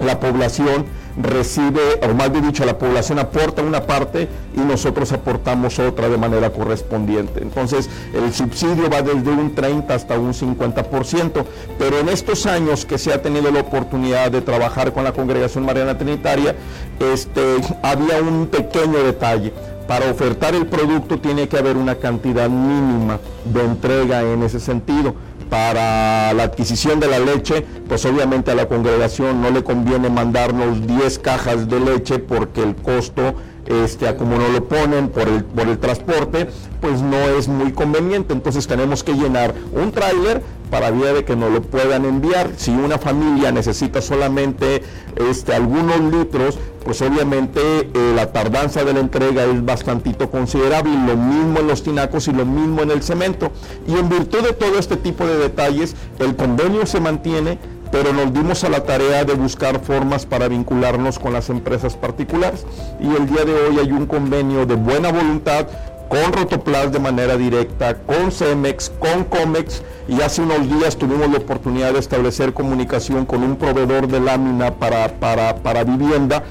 la 0.00 0.18
población 0.18 0.86
recibe, 1.16 1.80
o 2.02 2.14
más 2.14 2.32
bien 2.32 2.46
dicho, 2.46 2.64
la 2.64 2.78
población 2.78 3.18
aporta 3.18 3.62
una 3.62 3.82
parte 3.82 4.28
y 4.56 4.60
nosotros 4.60 5.12
aportamos 5.12 5.78
otra 5.78 6.08
de 6.08 6.16
manera 6.16 6.50
correspondiente. 6.50 7.40
Entonces, 7.40 7.88
el 8.12 8.32
subsidio 8.32 8.90
va 8.90 9.02
desde 9.02 9.30
un 9.30 9.54
30 9.54 9.94
hasta 9.94 10.18
un 10.18 10.32
50%, 10.32 11.44
pero 11.78 11.98
en 12.00 12.08
estos 12.08 12.46
años 12.46 12.84
que 12.84 12.98
se 12.98 13.12
ha 13.12 13.22
tenido 13.22 13.50
la 13.50 13.60
oportunidad 13.60 14.30
de 14.30 14.40
trabajar 14.40 14.92
con 14.92 15.04
la 15.04 15.12
Congregación 15.12 15.64
Mariana 15.64 15.96
Trinitaria, 15.96 16.56
este, 16.98 17.60
había 17.82 18.20
un 18.20 18.48
pequeño 18.48 18.98
detalle 19.04 19.52
para 19.86 20.10
ofertar 20.10 20.54
el 20.54 20.66
producto 20.66 21.18
tiene 21.18 21.48
que 21.48 21.58
haber 21.58 21.76
una 21.76 21.96
cantidad 21.96 22.48
mínima 22.48 23.20
de 23.44 23.62
entrega 23.62 24.22
en 24.22 24.42
ese 24.42 24.60
sentido. 24.60 25.14
Para 25.50 26.32
la 26.32 26.44
adquisición 26.44 26.98
de 27.00 27.06
la 27.06 27.18
leche, 27.18 27.64
pues 27.86 28.04
obviamente 28.06 28.50
a 28.50 28.54
la 28.54 28.66
congregación 28.66 29.42
no 29.42 29.50
le 29.50 29.62
conviene 29.62 30.08
mandarnos 30.08 30.86
10 30.86 31.18
cajas 31.18 31.68
de 31.68 31.80
leche 31.80 32.18
porque 32.18 32.62
el 32.62 32.74
costo 32.74 33.34
este, 33.66 34.14
como 34.16 34.36
no 34.36 34.48
lo 34.48 34.64
ponen 34.64 35.08
por 35.08 35.28
el, 35.28 35.44
por 35.44 35.68
el 35.68 35.78
transporte, 35.78 36.48
pues 36.80 37.00
no 37.00 37.16
es 37.16 37.48
muy 37.48 37.72
conveniente. 37.72 38.32
Entonces 38.32 38.66
tenemos 38.66 39.02
que 39.02 39.14
llenar 39.14 39.54
un 39.72 39.92
tráiler 39.92 40.42
para 40.74 40.90
vía 40.90 41.12
de 41.12 41.24
que 41.24 41.36
nos 41.36 41.52
lo 41.52 41.62
puedan 41.62 42.04
enviar. 42.04 42.50
Si 42.56 42.72
una 42.72 42.98
familia 42.98 43.52
necesita 43.52 44.02
solamente 44.02 44.82
este, 45.30 45.54
algunos 45.54 46.00
litros, 46.00 46.58
pues 46.84 47.00
obviamente 47.00 47.60
eh, 47.62 48.12
la 48.16 48.32
tardanza 48.32 48.82
de 48.82 48.92
la 48.92 48.98
entrega 48.98 49.44
es 49.44 49.64
bastantito 49.64 50.32
considerable, 50.32 50.90
lo 51.06 51.16
mismo 51.16 51.60
en 51.60 51.68
los 51.68 51.84
tinacos 51.84 52.26
y 52.26 52.32
lo 52.32 52.44
mismo 52.44 52.82
en 52.82 52.90
el 52.90 53.04
cemento. 53.04 53.52
Y 53.86 53.92
en 53.92 54.08
virtud 54.08 54.40
de 54.40 54.52
todo 54.52 54.76
este 54.76 54.96
tipo 54.96 55.24
de 55.24 55.36
detalles, 55.36 55.94
el 56.18 56.34
convenio 56.34 56.86
se 56.86 56.98
mantiene, 56.98 57.56
pero 57.92 58.12
nos 58.12 58.32
dimos 58.32 58.64
a 58.64 58.68
la 58.68 58.82
tarea 58.82 59.24
de 59.24 59.34
buscar 59.34 59.78
formas 59.78 60.26
para 60.26 60.48
vincularnos 60.48 61.20
con 61.20 61.34
las 61.34 61.50
empresas 61.50 61.94
particulares. 61.94 62.66
Y 62.98 63.14
el 63.14 63.28
día 63.28 63.44
de 63.44 63.54
hoy 63.54 63.78
hay 63.78 63.92
un 63.92 64.06
convenio 64.06 64.66
de 64.66 64.74
buena 64.74 65.12
voluntad 65.12 65.68
con 66.08 66.32
Rotoplas 66.32 66.90
de 66.90 66.98
manera 66.98 67.36
directa, 67.36 67.96
con 67.98 68.32
Cemex, 68.32 68.90
con 68.98 69.22
Comex 69.24 69.82
y 70.06 70.20
hace 70.20 70.42
unos 70.42 70.68
días 70.68 70.96
tuvimos 70.96 71.30
la 71.30 71.38
oportunidad 71.38 71.92
de 71.92 71.98
establecer 71.98 72.52
comunicación 72.52 73.24
con 73.24 73.42
un 73.42 73.56
proveedor 73.56 74.06
de 74.06 74.20
lámina 74.20 74.74
para, 74.74 75.08
para, 75.08 75.84
vivienda 75.84 76.44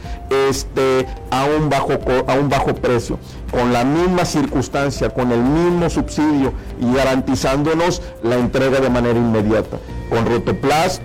este, 0.49 1.05
a, 1.29 1.45
un 1.45 1.69
bajo, 1.69 1.93
a 2.27 2.33
un 2.33 2.49
bajo 2.49 2.73
precio, 2.73 3.19
con 3.51 3.71
la 3.71 3.83
misma 3.83 4.25
circunstancia, 4.25 5.09
con 5.11 5.31
el 5.31 5.41
mismo 5.41 5.89
subsidio 5.89 6.53
y 6.79 6.93
garantizándonos 6.93 8.01
la 8.23 8.35
entrega 8.35 8.79
de 8.79 8.89
manera 8.89 9.17
inmediata. 9.17 9.77
Con 10.09 10.25
Rotoplas 10.25 11.01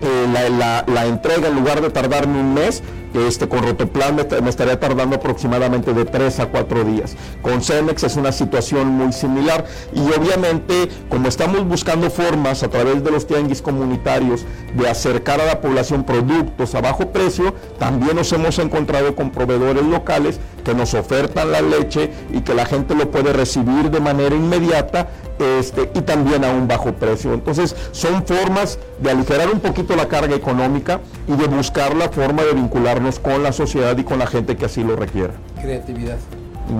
eh, 0.00 0.26
la, 0.32 0.84
la 0.86 1.06
entrega 1.06 1.48
en 1.48 1.54
lugar 1.54 1.80
de 1.80 1.90
tardarme 1.90 2.40
un 2.40 2.54
mes, 2.54 2.82
este, 3.14 3.48
con 3.48 3.62
Rotoplan 3.62 4.16
me, 4.16 4.50
estaría 4.50 4.78
tardando 4.78 5.16
aproximadamente 5.16 5.92
de 5.92 6.04
3 6.04 6.40
a 6.40 6.46
4 6.46 6.84
días. 6.84 7.16
Con 7.42 7.62
Cemex 7.62 8.02
es 8.04 8.16
una 8.16 8.32
situación 8.32 8.88
muy 8.88 9.12
similar 9.12 9.64
y 9.92 10.00
obviamente 10.00 10.88
como 11.08 11.28
estamos 11.28 11.66
buscando 11.66 12.10
formas 12.10 12.62
a 12.62 12.68
través 12.68 13.02
de 13.04 13.10
los 13.10 13.26
tianguis 13.26 13.62
comunitarios 13.62 14.44
de 14.74 14.88
acercar 14.88 15.40
a 15.40 15.46
la 15.46 15.60
población 15.60 16.04
productos 16.04 16.74
a 16.74 16.80
bajo 16.80 17.12
precio, 17.12 17.54
también 17.78 18.16
nos 18.16 18.32
hemos 18.32 18.58
encontrado 18.58 19.14
con 19.14 19.30
proveedores 19.30 19.84
locales 19.84 20.40
que 20.64 20.74
nos 20.74 20.94
ofertan 20.94 21.52
la 21.52 21.60
leche 21.60 22.10
y 22.32 22.40
que 22.40 22.54
la 22.54 22.66
gente 22.66 22.94
lo 22.94 23.10
puede 23.10 23.32
recibir 23.32 23.90
de 23.90 24.00
manera 24.00 24.34
inmediata 24.34 25.08
este, 25.38 25.90
y 25.94 26.02
también 26.02 26.44
a 26.44 26.50
un 26.50 26.68
bajo 26.68 26.92
precio. 26.92 27.34
Entonces 27.34 27.74
son 27.92 28.24
formas 28.26 28.78
de 29.00 29.10
aligerar 29.10 29.50
un 29.50 29.60
poquito 29.60 29.96
la 29.96 30.08
carga 30.08 30.34
económica 30.34 31.00
y 31.26 31.32
de 31.32 31.46
buscar 31.46 31.94
la 31.96 32.08
forma 32.08 32.42
de 32.42 32.52
vincularnos 32.52 33.18
con 33.18 33.42
la 33.42 33.52
sociedad 33.52 33.96
y 33.96 34.04
con 34.04 34.18
la 34.18 34.26
gente 34.26 34.56
que 34.56 34.66
así 34.66 34.82
lo 34.82 34.96
requiera. 34.96 35.34
Creatividad. 35.60 36.18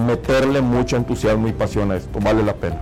Meterle 0.07 0.61
mucho 0.61 0.97
entusiasmo 0.97 1.49
y 1.49 1.53
pasión 1.53 1.91
a 1.91 1.97
esto, 1.97 2.19
vale 2.21 2.43
la 2.43 2.55
pena. 2.55 2.81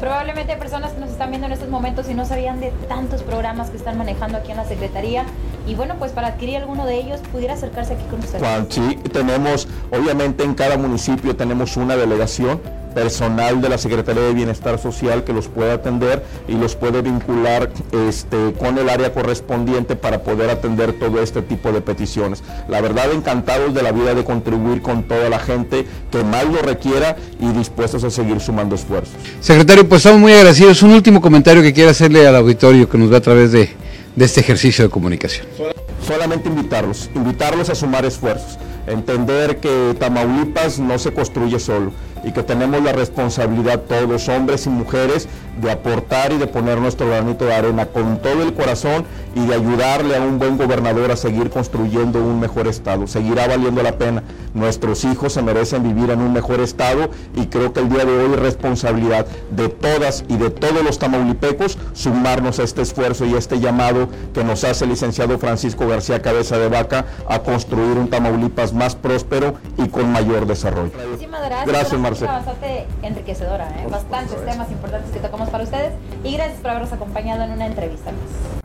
Probablemente 0.00 0.52
hay 0.52 0.58
personas 0.58 0.90
que 0.92 0.98
nos 0.98 1.10
están 1.10 1.30
viendo 1.30 1.46
en 1.46 1.52
estos 1.52 1.68
momentos 1.68 2.10
y 2.10 2.14
no 2.14 2.24
sabían 2.24 2.58
de 2.58 2.72
tantos 2.88 3.22
programas 3.22 3.70
que 3.70 3.76
están 3.76 3.96
manejando 3.96 4.38
aquí 4.38 4.50
en 4.50 4.56
la 4.56 4.64
Secretaría. 4.64 5.24
Y 5.64 5.76
bueno, 5.76 5.94
pues 5.96 6.10
para 6.10 6.26
adquirir 6.26 6.56
alguno 6.56 6.86
de 6.86 6.96
ellos, 6.96 7.20
pudiera 7.30 7.54
acercarse 7.54 7.94
aquí 7.94 8.02
con 8.10 8.18
ustedes. 8.18 8.42
sí, 8.68 8.98
tenemos, 9.12 9.68
obviamente 9.92 10.42
en 10.42 10.54
cada 10.54 10.76
municipio 10.76 11.36
tenemos 11.36 11.76
una 11.76 11.94
delegación 11.94 12.60
personal 12.94 13.60
de 13.60 13.68
la 13.68 13.78
Secretaría 13.78 14.22
de 14.22 14.32
Bienestar 14.32 14.78
Social 14.78 15.24
que 15.24 15.32
los 15.32 15.48
puede 15.48 15.72
atender 15.72 16.24
y 16.48 16.54
los 16.54 16.76
puede 16.76 17.02
vincular 17.02 17.70
este, 18.08 18.52
con 18.58 18.78
el 18.78 18.88
área 18.88 19.12
correspondiente 19.12 19.96
para 19.96 20.22
poder 20.22 20.50
atender 20.50 20.92
todo 20.92 21.22
este 21.22 21.42
tipo 21.42 21.72
de 21.72 21.80
peticiones. 21.80 22.42
La 22.68 22.80
verdad, 22.80 23.12
encantados 23.12 23.74
de 23.74 23.82
la 23.82 23.92
vida 23.92 24.14
de 24.14 24.24
contribuir 24.24 24.82
con 24.82 25.04
toda 25.04 25.28
la 25.28 25.38
gente 25.38 25.86
que 26.10 26.22
más 26.24 26.44
lo 26.44 26.62
requiera 26.62 27.16
y 27.40 27.48
dispuestos 27.48 28.04
a 28.04 28.10
seguir 28.10 28.40
sumando 28.40 28.74
esfuerzos. 28.74 29.14
Secretario, 29.40 29.88
pues 29.88 30.00
estamos 30.00 30.20
muy 30.20 30.32
agradecidos. 30.32 30.82
Un 30.82 30.92
último 30.92 31.20
comentario 31.20 31.62
que 31.62 31.72
quiera 31.72 31.90
hacerle 31.90 32.26
al 32.26 32.36
auditorio 32.36 32.88
que 32.88 32.98
nos 32.98 33.10
ve 33.10 33.16
a 33.16 33.20
través 33.20 33.52
de, 33.52 33.70
de 34.16 34.24
este 34.24 34.40
ejercicio 34.40 34.84
de 34.84 34.90
comunicación. 34.90 35.46
Solamente 36.06 36.48
invitarlos, 36.48 37.10
invitarlos 37.14 37.70
a 37.70 37.74
sumar 37.74 38.04
esfuerzos, 38.04 38.58
entender 38.86 39.58
que 39.58 39.94
Tamaulipas 39.98 40.78
no 40.78 40.98
se 40.98 41.12
construye 41.12 41.58
solo 41.58 41.92
y 42.24 42.32
que 42.32 42.42
tenemos 42.42 42.82
la 42.82 42.92
responsabilidad 42.92 43.80
todos, 43.80 44.28
hombres 44.28 44.66
y 44.66 44.70
mujeres, 44.70 45.28
de 45.60 45.70
aportar 45.70 46.32
y 46.32 46.38
de 46.38 46.46
poner 46.46 46.78
nuestro 46.78 47.06
granito 47.06 47.44
de 47.44 47.54
arena 47.54 47.86
con 47.86 48.18
todo 48.18 48.42
el 48.42 48.54
corazón 48.54 49.04
y 49.34 49.44
de 49.46 49.54
ayudarle 49.54 50.16
a 50.16 50.20
un 50.20 50.38
buen 50.38 50.56
gobernador 50.56 51.10
a 51.10 51.16
seguir 51.16 51.50
construyendo 51.50 52.22
un 52.22 52.40
mejor 52.40 52.66
estado. 52.68 53.06
Seguirá 53.06 53.48
valiendo 53.48 53.82
la 53.82 53.98
pena. 53.98 54.22
Nuestros 54.54 55.04
hijos 55.04 55.34
se 55.34 55.42
merecen 55.42 55.82
vivir 55.82 56.10
en 56.10 56.20
un 56.20 56.32
mejor 56.32 56.60
estado 56.60 57.10
y 57.34 57.46
creo 57.46 57.72
que 57.72 57.80
el 57.80 57.88
día 57.88 58.04
de 58.04 58.16
hoy 58.16 58.32
es 58.32 58.40
responsabilidad 58.40 59.26
de 59.50 59.68
todas 59.68 60.24
y 60.28 60.36
de 60.36 60.50
todos 60.50 60.82
los 60.84 60.98
tamaulipecos 60.98 61.78
sumarnos 61.92 62.58
a 62.58 62.62
este 62.62 62.82
esfuerzo 62.82 63.26
y 63.26 63.34
a 63.34 63.38
este 63.38 63.60
llamado 63.60 64.08
que 64.32 64.44
nos 64.44 64.64
hace 64.64 64.84
el 64.84 64.90
licenciado 64.90 65.38
Francisco 65.38 65.86
García 65.86 66.22
Cabeza 66.22 66.58
de 66.58 66.68
Vaca 66.68 67.06
a 67.28 67.40
construir 67.40 67.98
un 67.98 68.08
Tamaulipas 68.08 68.71
más 68.72 68.94
próspero 68.94 69.54
y 69.78 69.88
con 69.88 70.10
mayor 70.12 70.46
desarrollo. 70.46 70.92
Muchísimas 71.08 71.42
gracias. 71.42 71.66
Gracias, 71.66 72.02
Bastante 72.20 72.86
enriquecedora, 73.02 73.68
¿eh? 73.68 73.86
bastantes 73.90 74.44
temas 74.44 74.70
importantes 74.70 75.10
que 75.10 75.20
tocamos 75.20 75.50
para 75.50 75.64
ustedes 75.64 75.92
y 76.24 76.34
gracias 76.34 76.60
por 76.60 76.70
habernos 76.70 76.92
acompañado 76.92 77.44
en 77.44 77.52
una 77.52 77.66
entrevista 77.66 78.10
más. 78.12 78.62